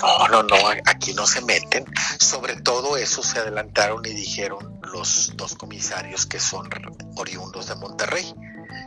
[0.03, 0.57] no, no, no,
[0.87, 1.85] aquí no se meten.
[2.18, 6.68] Sobre todo eso se adelantaron y dijeron los dos comisarios que son
[7.16, 8.35] oriundos de Monterrey.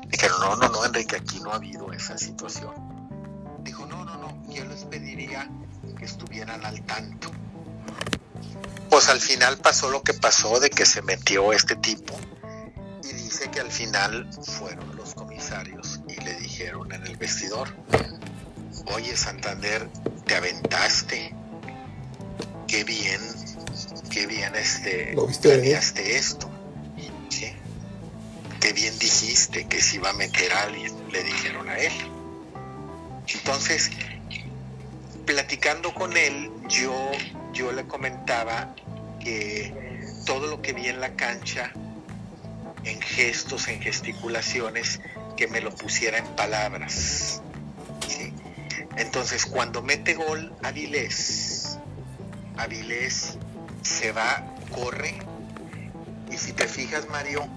[0.10, 2.74] Dijeron, no, no, no, Enrique, aquí no ha habido esa situación.
[3.60, 5.50] Dijo, no, no, no, yo les pediría
[5.98, 7.32] que estuvieran al tanto
[8.90, 12.16] pues al final pasó lo que pasó de que se metió este tipo
[13.04, 17.74] y dice que al final fueron los comisarios y le dijeron en el vestidor,
[18.94, 19.90] oye Santander,
[20.26, 21.34] te aventaste,
[22.68, 23.22] qué bien,
[24.10, 26.50] qué bien este, planeaste esto,
[27.30, 27.54] ¿sí?
[28.60, 31.94] Qué bien dijiste que se iba a meter a alguien, le dijeron a él.
[33.28, 33.92] Entonces,
[35.26, 37.12] platicando con él, yo
[37.58, 38.76] yo le comentaba
[39.20, 39.74] que
[40.26, 41.72] todo lo que vi en la cancha,
[42.84, 45.00] en gestos, en gesticulaciones,
[45.36, 47.42] que me lo pusiera en palabras.
[48.96, 51.80] Entonces, cuando mete gol Avilés,
[52.58, 53.38] Avilés
[53.82, 55.18] se va, corre,
[56.32, 57.48] y si te fijas, Mario,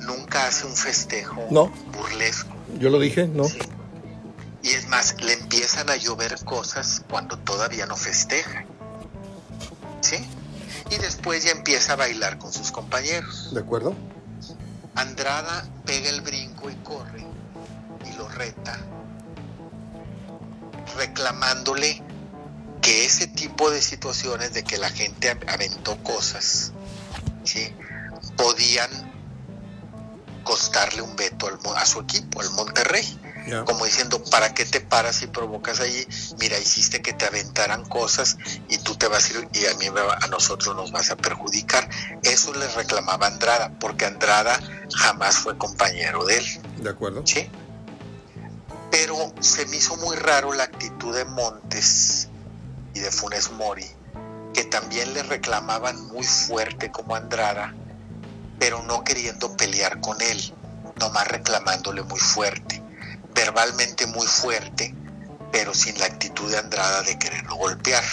[0.00, 1.46] nunca hace un festejo
[1.92, 2.54] burlesco.
[2.78, 3.44] Yo lo dije, ¿no?
[4.62, 8.64] Y es más, le empiezan a llover cosas cuando todavía no festeja.
[10.00, 10.16] ¿sí?
[10.90, 13.54] Y después ya empieza a bailar con sus compañeros.
[13.54, 13.94] ¿De acuerdo?
[14.94, 17.24] Andrada pega el brinco y corre
[18.04, 18.78] y lo reta,
[20.96, 22.02] reclamándole
[22.82, 26.72] que ese tipo de situaciones de que la gente aventó cosas,
[27.44, 27.72] ¿sí?
[28.36, 28.89] podían
[30.80, 33.18] costarle un veto a su equipo, al Monterrey.
[33.66, 36.06] Como diciendo, ¿para qué te paras y provocas allí?
[36.38, 38.36] Mira, hiciste que te aventaran cosas
[38.68, 41.88] y tú te vas a ir y a mí a nosotros nos vas a perjudicar.
[42.22, 44.58] Eso le reclamaba Andrada, porque Andrada
[44.94, 46.46] jamás fue compañero de él.
[46.78, 47.22] De acuerdo.
[47.26, 47.48] Sí.
[48.90, 52.28] Pero se me hizo muy raro la actitud de Montes
[52.94, 53.86] y de Funes Mori,
[54.54, 57.74] que también le reclamaban muy fuerte como Andrada,
[58.58, 60.54] pero no queriendo pelear con él,
[61.00, 62.80] nomás reclamándole muy fuerte
[63.34, 64.94] verbalmente muy fuerte,
[65.52, 68.04] pero sin la actitud de Andrada de quererlo golpear.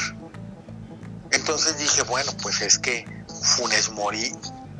[1.31, 3.05] Entonces dije, bueno, pues es que
[3.43, 4.31] Funes Mori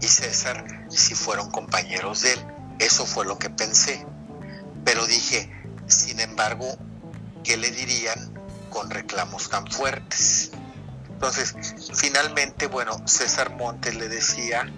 [0.01, 2.45] y César sí fueron compañeros de él.
[2.79, 4.05] Eso fue lo que pensé.
[4.85, 5.51] Pero dije,
[5.87, 6.77] sin embargo,
[7.43, 8.33] ¿qué le dirían
[8.69, 10.51] con reclamos tan fuertes?
[11.09, 11.55] Entonces,
[11.93, 14.71] finalmente, bueno, César Montes le decía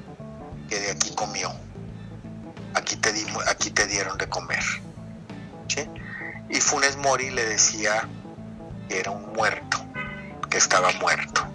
[0.67, 1.53] que de aquí comió,
[2.73, 3.13] aquí te,
[3.47, 4.63] aquí te dieron de comer.
[6.49, 8.09] Y Funes Mori le decía
[8.87, 9.77] que era un muerto,
[10.49, 11.45] que estaba muerto.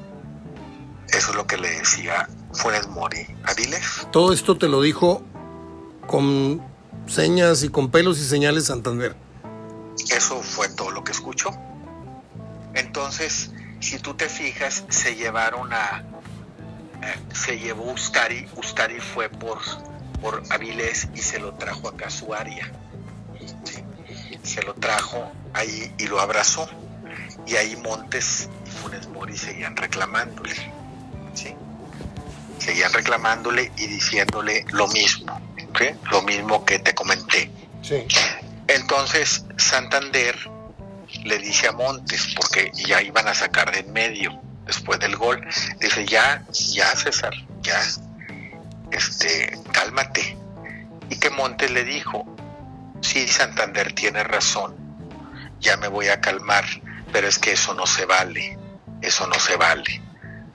[1.09, 4.07] Eso es lo que le decía Funes Mori a Viles.
[4.12, 5.23] Todo esto te lo dijo
[6.07, 6.62] con
[7.07, 9.17] señas y con pelos y señales Santander.
[10.11, 11.51] Eso fue todo lo que escuchó.
[12.75, 13.51] Entonces,
[13.81, 16.05] si tú te fijas, se llevaron a,
[17.03, 19.59] eh, se llevó Ustari, Ustari fue por,
[20.25, 22.72] por Avilés y se lo trajo acá a su área.
[24.43, 26.66] Se lo trajo ahí y lo abrazó.
[27.47, 30.55] Y ahí Montes y Funes Mori seguían reclamándole.
[31.35, 31.55] ¿sí?
[32.59, 35.39] Seguían reclamándole y diciéndole lo mismo.
[36.11, 37.51] Lo mismo que te comenté.
[38.66, 40.35] Entonces Santander
[41.22, 45.47] le dice a Montes, porque ya iban a sacar de en medio después del gol,
[45.81, 47.79] dice, ya, ya César, ya,
[48.95, 50.37] este, cálmate.
[51.11, 52.25] Y que Montes le dijo,
[53.01, 54.75] sí, Santander tiene razón,
[55.61, 56.65] ya me voy a calmar,
[57.13, 58.59] pero es que eso no se vale,
[59.03, 60.03] eso no se vale.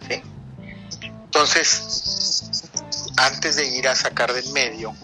[0.07, 0.21] ¿sí?
[1.01, 2.63] Entonces,
[3.17, 4.95] antes de ir a sacar del medio,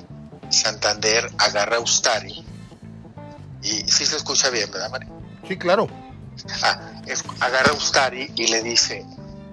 [0.49, 2.45] Santander agarra a Ustari,
[3.61, 5.09] y sí se escucha bien, ¿verdad, María?
[5.47, 5.87] Sí, claro.
[6.61, 6.91] Ah,
[7.39, 9.05] agarra a Ustari y le dice,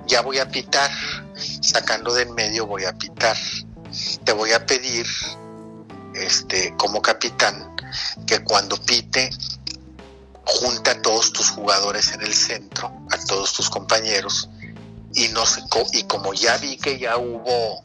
[0.07, 0.91] ya voy a pitar,
[1.63, 3.37] sacando de en medio voy a pitar.
[4.25, 5.07] Te voy a pedir,
[6.15, 7.77] este, como capitán,
[8.27, 9.31] que cuando pite,
[10.45, 14.49] junta a todos tus jugadores en el centro, a todos tus compañeros,
[15.15, 15.63] y, no se,
[15.93, 17.83] y como ya vi que ya hubo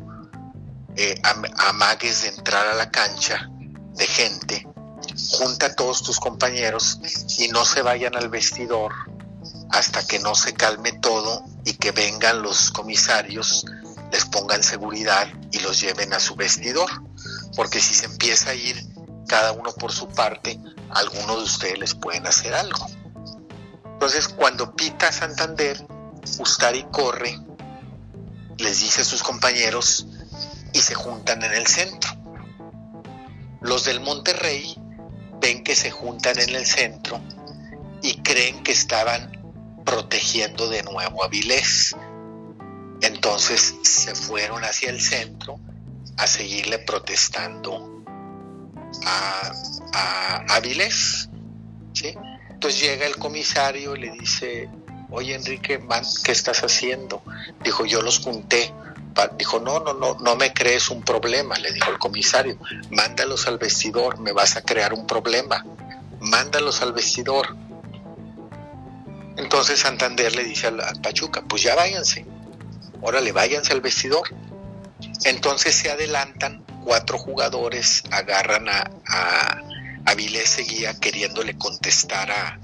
[0.96, 1.22] eh,
[1.68, 3.50] amagues de entrar a la cancha
[3.96, 4.68] de gente,
[5.32, 7.00] junta a todos tus compañeros
[7.38, 8.94] y no se vayan al vestidor
[9.70, 13.66] hasta que no se calme todo y que vengan los comisarios,
[14.12, 16.90] les pongan seguridad y los lleven a su vestidor.
[17.56, 18.76] Porque si se empieza a ir
[19.28, 20.60] cada uno por su parte,
[20.92, 22.86] algunos de ustedes les pueden hacer algo.
[23.86, 25.86] Entonces, cuando pita Santander,
[26.40, 27.40] Ustari corre,
[28.58, 30.06] les dice a sus compañeros
[30.74, 32.12] y se juntan en el centro.
[33.62, 34.76] Los del Monterrey
[35.42, 37.20] ven que se juntan en el centro
[38.02, 39.32] y creen que estaban
[39.86, 41.96] protegiendo de nuevo a Vilés.
[43.02, 45.60] Entonces se fueron hacia el centro
[46.18, 48.04] a seguirle protestando
[49.06, 49.52] a,
[49.94, 51.30] a, a Vilés.
[52.50, 54.70] Entonces llega el comisario y le dice,
[55.10, 55.80] oye Enrique,
[56.24, 57.24] ¿qué estás haciendo?
[57.64, 58.74] Dijo, yo los junté
[59.38, 62.58] dijo, no, no, no, no me crees un problema, le dijo el comisario,
[62.92, 65.66] mándalos al vestidor, me vas a crear un problema,
[66.20, 67.56] mándalos al vestidor.
[69.38, 72.26] Entonces Santander le dice al, Pachuca, pues ya váyanse,
[73.02, 74.30] órale, váyanse al vestidor.
[75.26, 79.62] Entonces se adelantan, cuatro jugadores agarran a, a,
[80.06, 82.60] a Vilés Seguía queriéndole contestar a,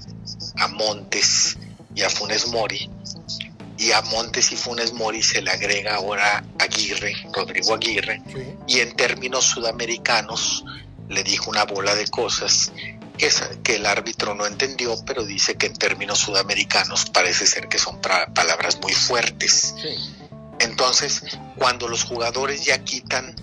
[0.56, 1.58] a Montes
[1.94, 2.90] y a Funes Mori
[3.76, 8.22] y a Montes y Funes Mori se le agrega ahora Aguirre, Rodrigo Aguirre,
[8.66, 10.64] y en términos sudamericanos
[11.08, 12.72] le dijo una bola de cosas
[13.18, 13.28] que,
[13.62, 18.00] que el árbitro no entendió, pero dice que en términos sudamericanos parece ser que son
[18.00, 19.74] palabras muy fuertes.
[20.64, 21.22] Entonces,
[21.56, 23.34] cuando los jugadores ya quitan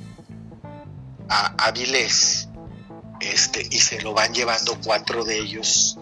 [1.29, 2.49] a Avilés
[3.19, 5.97] este, y se lo van llevando cuatro de ellos,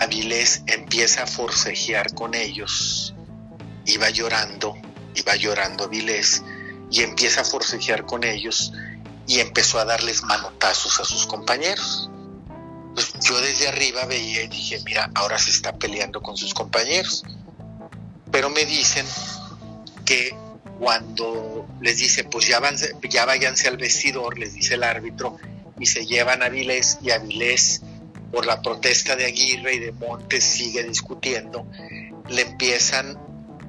[0.00, 3.14] Avilés empieza a forcejear con ellos
[3.86, 4.74] iba llorando,
[5.14, 6.42] iba llorando Vilés
[6.90, 8.72] y empieza a forcejear con ellos
[9.26, 12.10] y empezó a darles manotazos a sus compañeros.
[12.94, 17.24] Pues yo desde arriba veía y dije, mira, ahora se está peleando con sus compañeros.
[18.30, 19.06] Pero me dicen
[20.04, 20.36] que
[20.78, 22.60] cuando les dice, pues ya,
[23.08, 25.38] ya váyanse al vestidor, les dice el árbitro,
[25.78, 27.82] y se llevan a Vilés y a Vilés,
[28.32, 31.66] por la protesta de Aguirre y de Montes, sigue discutiendo,
[32.28, 33.16] le empiezan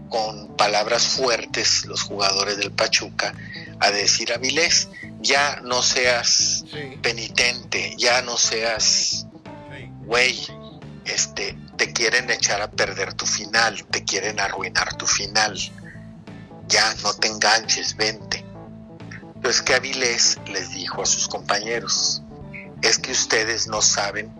[0.09, 3.33] con palabras fuertes los jugadores del Pachuca
[3.79, 4.89] a decir a Vilés,
[5.19, 6.65] ya no seas
[7.01, 9.25] penitente, ya no seas
[10.05, 10.39] güey,
[11.05, 15.57] este, te quieren echar a perder tu final, te quieren arruinar tu final,
[16.67, 18.45] ya no te enganches, vente.
[19.35, 22.23] Entonces que Avilés les dijo a sus compañeros,
[22.81, 24.33] es que ustedes no saben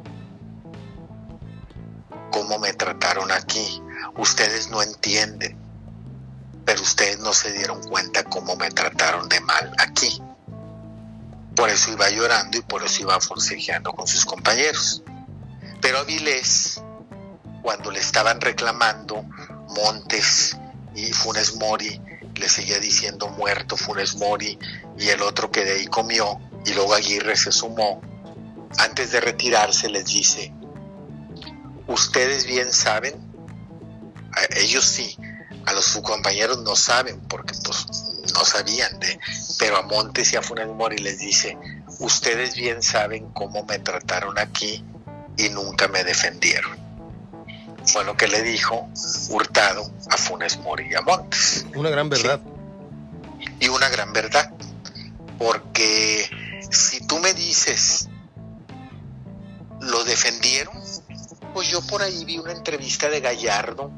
[2.31, 3.81] cómo me trataron aquí,
[4.17, 5.57] ustedes no entienden.
[6.65, 10.19] pero ustedes no se dieron cuenta cómo me trataron de mal aquí.
[11.55, 15.03] Por eso iba llorando y por eso iba forcejeando con sus compañeros.
[15.79, 16.81] Pero Avilés,
[17.61, 19.23] cuando le estaban reclamando
[19.75, 20.57] Montes
[20.95, 22.01] y Funes Mori,
[22.35, 24.57] le seguía diciendo muerto Funes Mori
[24.97, 28.01] y el otro que de ahí comió, y luego Aguirre se sumó,
[28.77, 30.53] antes de retirarse les dice,
[31.87, 33.13] ustedes bien saben,
[34.57, 35.17] ellos sí,
[35.65, 37.85] a los sus compañeros no saben porque pues
[38.33, 39.19] no sabían de,
[39.59, 41.57] pero a Montes y a Funes Mori les dice,
[41.99, 44.83] ustedes bien saben cómo me trataron aquí
[45.37, 46.84] y nunca me defendieron.
[47.87, 48.89] Fue lo que le dijo
[49.29, 51.65] Hurtado a Funes Mori y a Montes.
[51.75, 52.41] Una gran verdad.
[53.59, 54.51] Y una gran verdad,
[55.37, 56.29] porque
[56.69, 58.09] si tú me dices,
[59.81, 60.75] lo defendieron,
[61.53, 63.91] pues yo por ahí vi una entrevista de Gallardo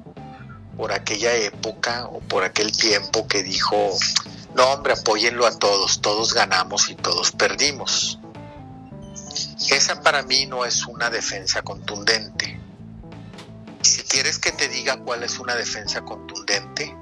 [0.75, 3.89] por aquella época o por aquel tiempo que dijo,
[4.55, 8.19] no hombre, apóyenlo a todos, todos ganamos y todos perdimos.
[9.71, 12.59] Esa para mí no es una defensa contundente.
[13.87, 16.95] Si quieres que te diga cuál es una defensa contundente,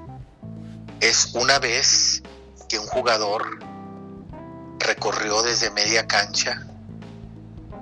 [1.00, 2.22] es una vez
[2.68, 3.58] que un jugador
[4.78, 6.66] recorrió desde media cancha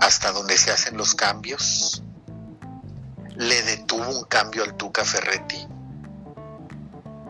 [0.00, 2.02] hasta donde se hacen los cambios,
[3.36, 5.66] le detuvo un cambio al Tuca Ferretti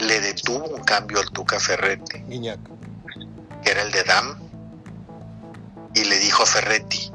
[0.00, 2.22] le detuvo un cambio al Tuca Ferretti,
[3.62, 4.38] que era el de Dam,
[5.94, 7.10] y le dijo a Ferretti,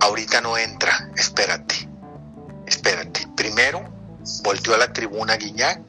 [0.00, 1.88] ahorita no entra, espérate,
[2.72, 3.26] espérate.
[3.36, 3.84] Primero
[4.42, 5.80] volteó a la tribuna Guiñac,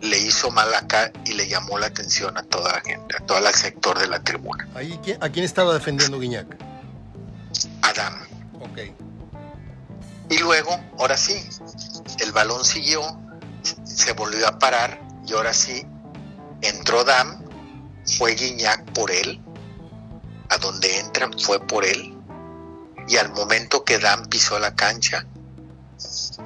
[0.00, 3.38] le hizo mal acá y le llamó la atención a toda la gente, a todo
[3.38, 4.68] el sector de la tribuna.
[5.20, 6.56] ¿A quién estaba defendiendo Guiñac?
[7.82, 8.26] A Dam.
[10.28, 11.40] Y luego, ahora sí,
[12.18, 13.00] el balón siguió
[13.84, 15.84] se volvió a parar y ahora sí
[16.60, 17.42] entró Dam,
[18.18, 19.40] fue Guiñac por él,
[20.48, 22.15] a donde entran fue por él,
[23.08, 25.26] y al momento que Dam pisó la cancha,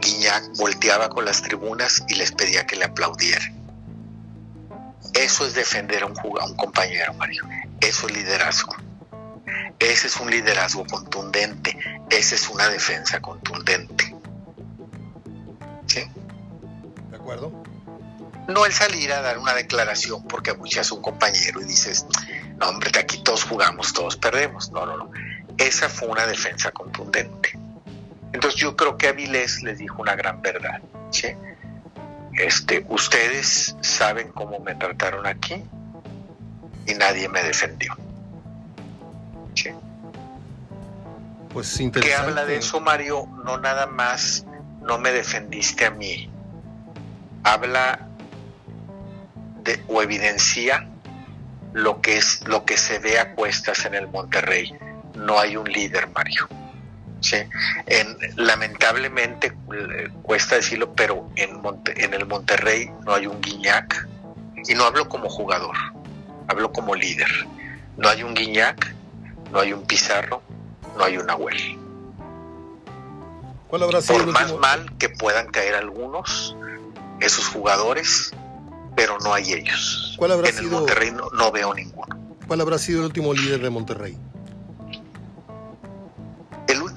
[0.00, 3.61] Guiñac volteaba con las tribunas y les pedía que le aplaudieran.
[5.14, 7.48] Eso es defender a un, a un compañero, Mario.
[7.80, 8.74] Eso es liderazgo.
[9.78, 11.76] Ese es un liderazgo contundente.
[12.11, 14.14] Esa es una defensa contundente.
[15.86, 16.04] ¿Sí?
[18.48, 22.06] No el salir a dar una declaración porque abucheas a un compañero y dices,
[22.56, 24.70] no hombre, aquí todos jugamos, todos perdemos.
[24.70, 25.11] No, no, no.
[25.61, 27.56] Esa fue una defensa contundente.
[28.32, 30.80] Entonces yo creo que Avilés les dijo una gran verdad.
[32.32, 35.62] Este, ustedes saben cómo me trataron aquí
[36.86, 37.94] y nadie me defendió.
[41.52, 43.26] Pues ¿Qué habla de eso, Mario?
[43.44, 44.46] No nada más,
[44.80, 46.30] no me defendiste a mí,
[47.42, 48.08] habla
[49.64, 50.88] de, o evidencia
[51.72, 54.72] lo que es lo que se ve a cuestas en el Monterrey.
[55.14, 56.48] No hay un líder, Mario.
[57.20, 57.36] ¿sí?
[57.86, 59.52] En, lamentablemente
[60.22, 61.61] cuesta decirlo, pero en,
[61.96, 64.08] en el Monterrey no hay un Guiñac
[64.66, 65.76] y no hablo como jugador,
[66.48, 67.30] hablo como líder.
[67.96, 68.94] No hay un Guiñac,
[69.52, 70.42] no hay un Pizarro,
[70.96, 71.78] no hay un Nahuel.
[73.68, 76.56] ¿Cuál habrá sido Por más mal que puedan caer algunos,
[77.20, 78.32] esos jugadores,
[78.96, 80.14] pero no hay ellos.
[80.18, 82.36] ¿Cuál habrá en el Monterrey no, veo ninguno.
[82.46, 84.18] ¿Cuál habrá sido el último líder de Monterrey?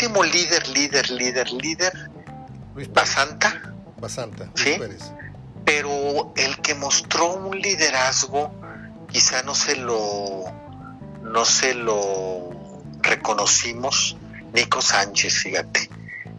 [0.03, 1.93] Último líder, líder, líder, líder,
[2.89, 3.73] Basanta.
[4.01, 4.77] Basanta, ¿sí?
[5.63, 8.53] Pero el que mostró un liderazgo,
[9.09, 10.43] quizá no se lo,
[11.21, 14.17] no se lo reconocimos.
[14.51, 15.89] Nico Sánchez, fíjate.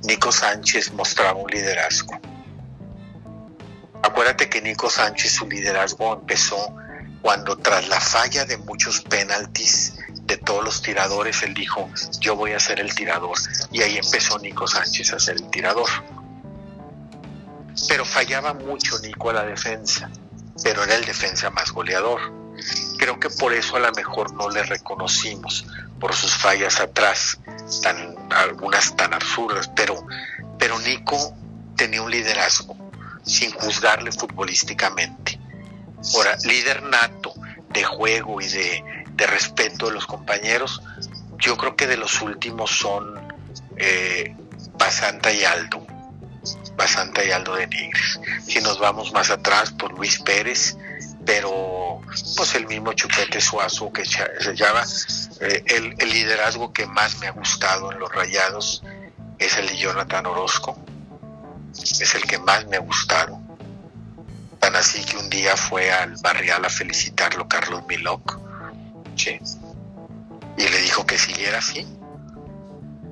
[0.03, 2.21] Nico Sánchez mostraba un liderazgo.
[4.03, 6.77] Acuérdate que Nico Sánchez su liderazgo empezó
[7.23, 9.95] cuando tras la falla de muchos penaltis
[10.27, 13.37] de todos los tiradores, él dijo, yo voy a ser el tirador.
[13.71, 15.89] Y ahí empezó Nico Sánchez a ser el tirador.
[17.89, 20.11] Pero fallaba mucho Nico a la defensa,
[20.63, 22.21] pero era el defensa más goleador.
[22.99, 25.67] Creo que por eso a lo mejor no le reconocimos,
[26.01, 27.39] por sus fallas atrás,
[27.83, 30.07] tan, algunas tan absurdas, pero,
[30.59, 31.35] pero Nico
[31.77, 32.77] tenía un liderazgo
[33.25, 35.39] sin juzgarle futbolísticamente.
[36.15, 37.35] Ahora, líder nato
[37.71, 38.85] de juego y de,
[39.19, 40.83] respeto de los compañeros,
[41.39, 43.33] yo creo que de los últimos son
[43.77, 44.35] eh,
[44.79, 45.87] Basanta y Aldo.
[46.77, 48.21] Basanta y Aldo de Nigres.
[48.47, 50.77] Si nos vamos más atrás, por Luis Pérez,
[51.25, 52.01] pero
[52.37, 54.83] pues el mismo Chupete Suazo que se llama
[55.41, 58.83] eh, el, el, liderazgo que más me ha gustado en los rayados
[59.39, 60.79] es el de Jonathan Orozco
[61.83, 63.41] es el que más me ha gustado.
[64.59, 68.39] Tan así que un día fue al barrial a felicitarlo Carlos Miloc.
[70.57, 71.87] Y le dijo que siguiera así,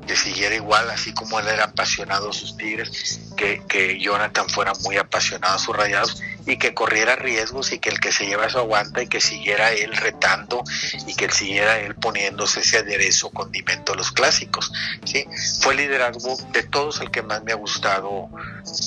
[0.07, 4.73] que siguiera igual, así como él era apasionado a sus tigres, que, que Jonathan fuera
[4.85, 8.47] muy apasionado a sus rayados y que corriera riesgos y que el que se lleva
[8.47, 10.63] eso aguanta y que siguiera él retando
[11.07, 14.73] y que siguiera él poniéndose ese aderezo condimento a los clásicos.
[15.05, 15.25] ¿sí?
[15.61, 18.29] Fue el liderazgo de todos el que más me ha gustado,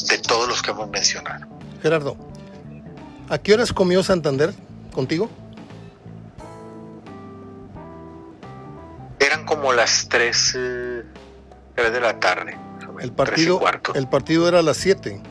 [0.10, 1.48] de todos los que hemos mencionado.
[1.82, 2.18] Gerardo,
[3.30, 4.54] ¿a qué horas comió Santander
[4.92, 5.30] contigo?
[9.36, 11.04] Eran como las 3, eh,
[11.76, 12.58] de la tarde.
[13.02, 13.60] El partido,
[13.94, 15.22] el partido era a las 7.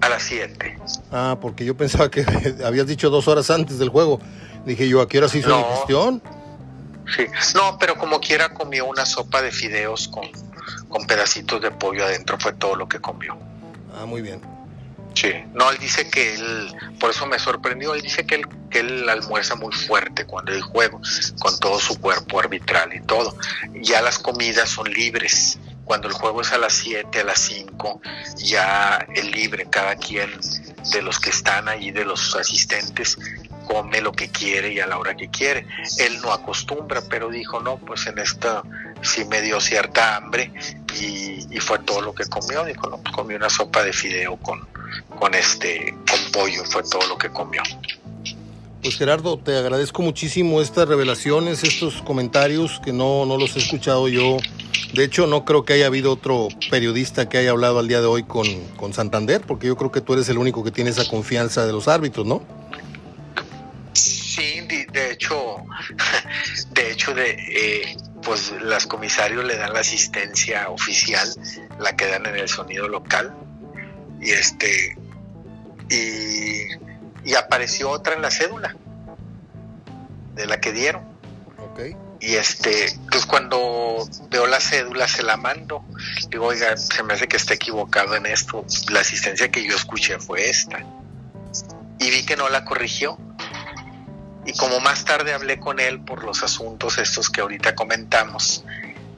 [0.00, 0.78] A las 7.
[1.10, 2.24] Ah, porque yo pensaba que
[2.64, 4.20] habías dicho dos horas antes del juego.
[4.64, 6.22] Dije yo, ¿a qué hora se hizo la gestión?
[7.14, 10.24] Sí, no, pero como quiera comió una sopa de fideos con,
[10.88, 13.36] con pedacitos de pollo adentro, fue todo lo que comió.
[13.94, 14.40] Ah, muy bien.
[15.14, 18.80] Sí, no, él dice que él, por eso me sorprendió, él dice que él, que
[18.80, 21.00] él almuerza muy fuerte cuando hay juego,
[21.38, 23.36] con todo su cuerpo arbitral y todo.
[23.74, 28.00] Ya las comidas son libres, cuando el juego es a las 7, a las 5,
[28.36, 30.30] ya es libre cada quien
[30.90, 33.18] de los que están ahí, de los asistentes,
[33.66, 35.66] come lo que quiere y a la hora que quiere.
[35.98, 38.62] Él no acostumbra, pero dijo, no, pues en esta
[39.02, 40.52] sí me dio cierta hambre
[41.00, 42.64] y, fue todo lo que comió.
[42.64, 44.66] Dijo, no, pues comió una sopa de fideo con,
[45.18, 47.62] con, este, con pollo, fue todo lo que comió.
[48.82, 54.08] Pues Gerardo, te agradezco muchísimo estas revelaciones, estos comentarios que no, no los he escuchado
[54.08, 54.38] yo.
[54.92, 58.06] De hecho, no creo que haya habido otro periodista que haya hablado al día de
[58.06, 61.08] hoy con, con Santander, porque yo creo que tú eres el único que tiene esa
[61.08, 62.42] confianza de los árbitros, ¿no?
[63.92, 65.58] Sí, de, hecho,
[66.72, 71.28] de hecho, de, eh, pues las comisarios le dan la asistencia oficial,
[71.78, 73.32] la que dan en el sonido local,
[74.22, 74.96] y este,
[75.90, 76.92] y
[77.24, 78.76] y apareció otra en la cédula
[80.34, 81.12] de la que dieron.
[82.20, 85.84] Y este, pues cuando veo la cédula se la mando.
[86.28, 88.64] Digo, oiga, se me hace que está equivocado en esto.
[88.90, 90.84] La asistencia que yo escuché fue esta.
[91.98, 93.18] Y vi que no la corrigió.
[94.44, 98.64] Y como más tarde hablé con él por los asuntos estos que ahorita comentamos,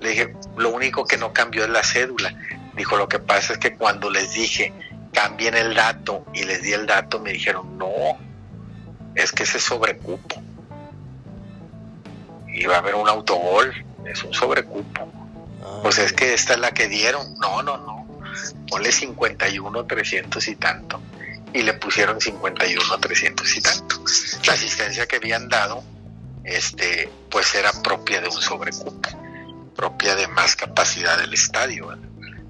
[0.00, 2.34] le dije, lo único que no cambió es la cédula.
[2.74, 4.72] Dijo, lo que pasa es que cuando les dije
[5.14, 7.88] cambien el dato y les di el dato, me dijeron, no,
[9.14, 10.42] es que ese sobrecupo.
[12.48, 13.72] Y va a haber un autogol,
[14.04, 15.10] es un sobrecupo.
[15.64, 17.34] Ah, pues es que esta es la que dieron.
[17.38, 18.06] No, no, no.
[18.68, 21.00] Ponle 51, 300 y tanto.
[21.52, 23.96] Y le pusieron 51, 300 y tanto.
[24.46, 25.82] La asistencia que habían dado,
[26.44, 29.08] este, pues era propia de un sobrecupo,
[29.74, 31.90] propia de más capacidad del estadio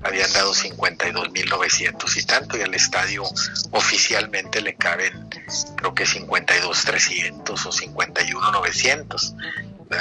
[0.04, 3.24] habían dado 52.900 y tanto, y al estadio
[3.70, 5.28] oficialmente le caben
[5.76, 9.36] creo que 52.300 o 51.900.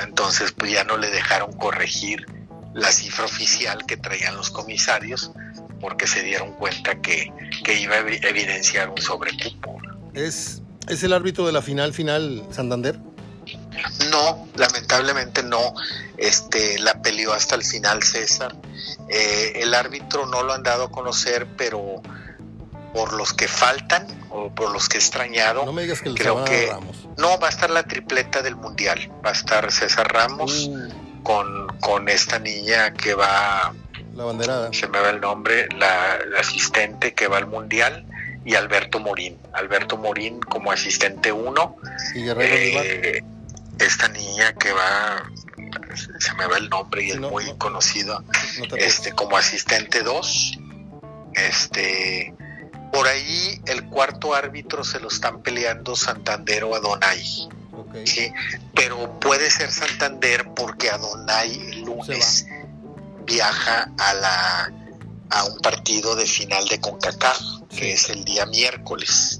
[0.03, 2.25] Entonces pues ya no le dejaron corregir
[2.73, 5.31] la cifra oficial que traían los comisarios
[5.79, 7.31] porque se dieron cuenta que,
[7.63, 9.79] que iba a evidenciar un sobrecupo.
[10.13, 12.99] ¿Es, ¿Es el árbitro de la final final Santander?
[14.11, 15.73] No, lamentablemente no.
[16.17, 18.55] Este, la peleó hasta el final César.
[19.09, 22.01] Eh, el árbitro no lo han dado a conocer, pero
[22.93, 26.45] por los que faltan o por los que he extrañado, no me digas que creo
[26.45, 26.71] que
[27.17, 29.11] no va a estar la tripleta del mundial.
[29.25, 31.23] Va a estar César Ramos uh.
[31.23, 33.73] con, con esta niña que va
[34.15, 34.71] la banderada.
[34.73, 38.05] Se me va el nombre, la, asistente que va al mundial
[38.45, 39.37] y Alberto Morín.
[39.53, 41.75] Alberto Morín como asistente 1.
[42.15, 43.23] ¿Y eh,
[43.79, 45.29] esta niña que va,
[46.19, 48.23] se me va el nombre y es muy conocido,
[48.77, 50.59] este, como asistente 2.
[51.33, 52.33] Este,
[52.91, 57.49] por ahí el cuarto árbitro se lo están peleando Santander o Adonai.
[58.05, 58.31] ¿sí?
[58.75, 62.45] Pero puede ser Santander porque Adonai el lunes
[63.25, 64.73] viaja a la
[65.33, 67.39] a un partido de final de CONCACAF,
[67.75, 69.39] que es el día miércoles,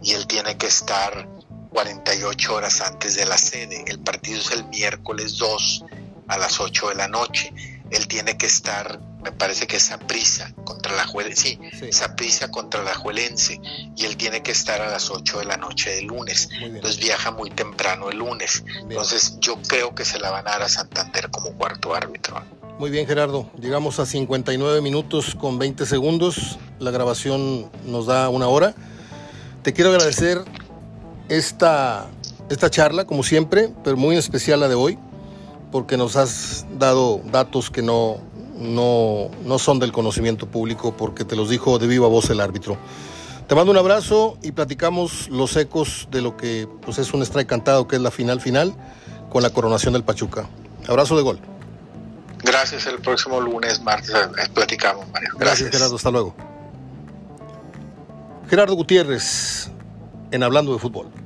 [0.00, 1.28] y él tiene que estar
[1.74, 3.84] 48 horas antes de la sede.
[3.88, 5.84] El partido es el miércoles 2
[6.28, 7.52] a las 8 de la noche.
[7.90, 12.50] Él tiene que estar, me parece que es prisa contra la Juelense, sí, esa prisa
[12.50, 13.60] contra la Juelense,
[13.96, 16.48] y él tiene que estar a las 8 de la noche del lunes.
[16.60, 18.64] Entonces viaja muy temprano el lunes.
[18.88, 22.40] Entonces yo creo que se la van a dar a Santander como cuarto árbitro.
[22.78, 23.50] Muy bien, Gerardo.
[23.60, 26.56] Llegamos a 59 minutos con 20 segundos.
[26.78, 28.74] La grabación nos da una hora.
[29.62, 30.44] Te quiero agradecer
[31.28, 32.06] esta,
[32.48, 34.98] esta charla, como siempre, pero muy especial la de hoy,
[35.72, 38.18] porque nos has dado datos que no,
[38.58, 42.76] no, no son del conocimiento público, porque te los dijo de viva voz el árbitro.
[43.48, 47.48] Te mando un abrazo y platicamos los ecos de lo que pues, es un strike
[47.48, 48.74] cantado, que es la final final,
[49.30, 50.48] con la coronación del Pachuca.
[50.88, 51.38] Abrazo de gol.
[52.42, 55.30] Gracias, el próximo lunes, martes, eh, platicamos, Mario.
[55.38, 56.34] Gracias, Gerardo, hasta luego.
[58.48, 59.70] Gerardo Gutiérrez,
[60.34, 61.23] en Hablando de Fútbol.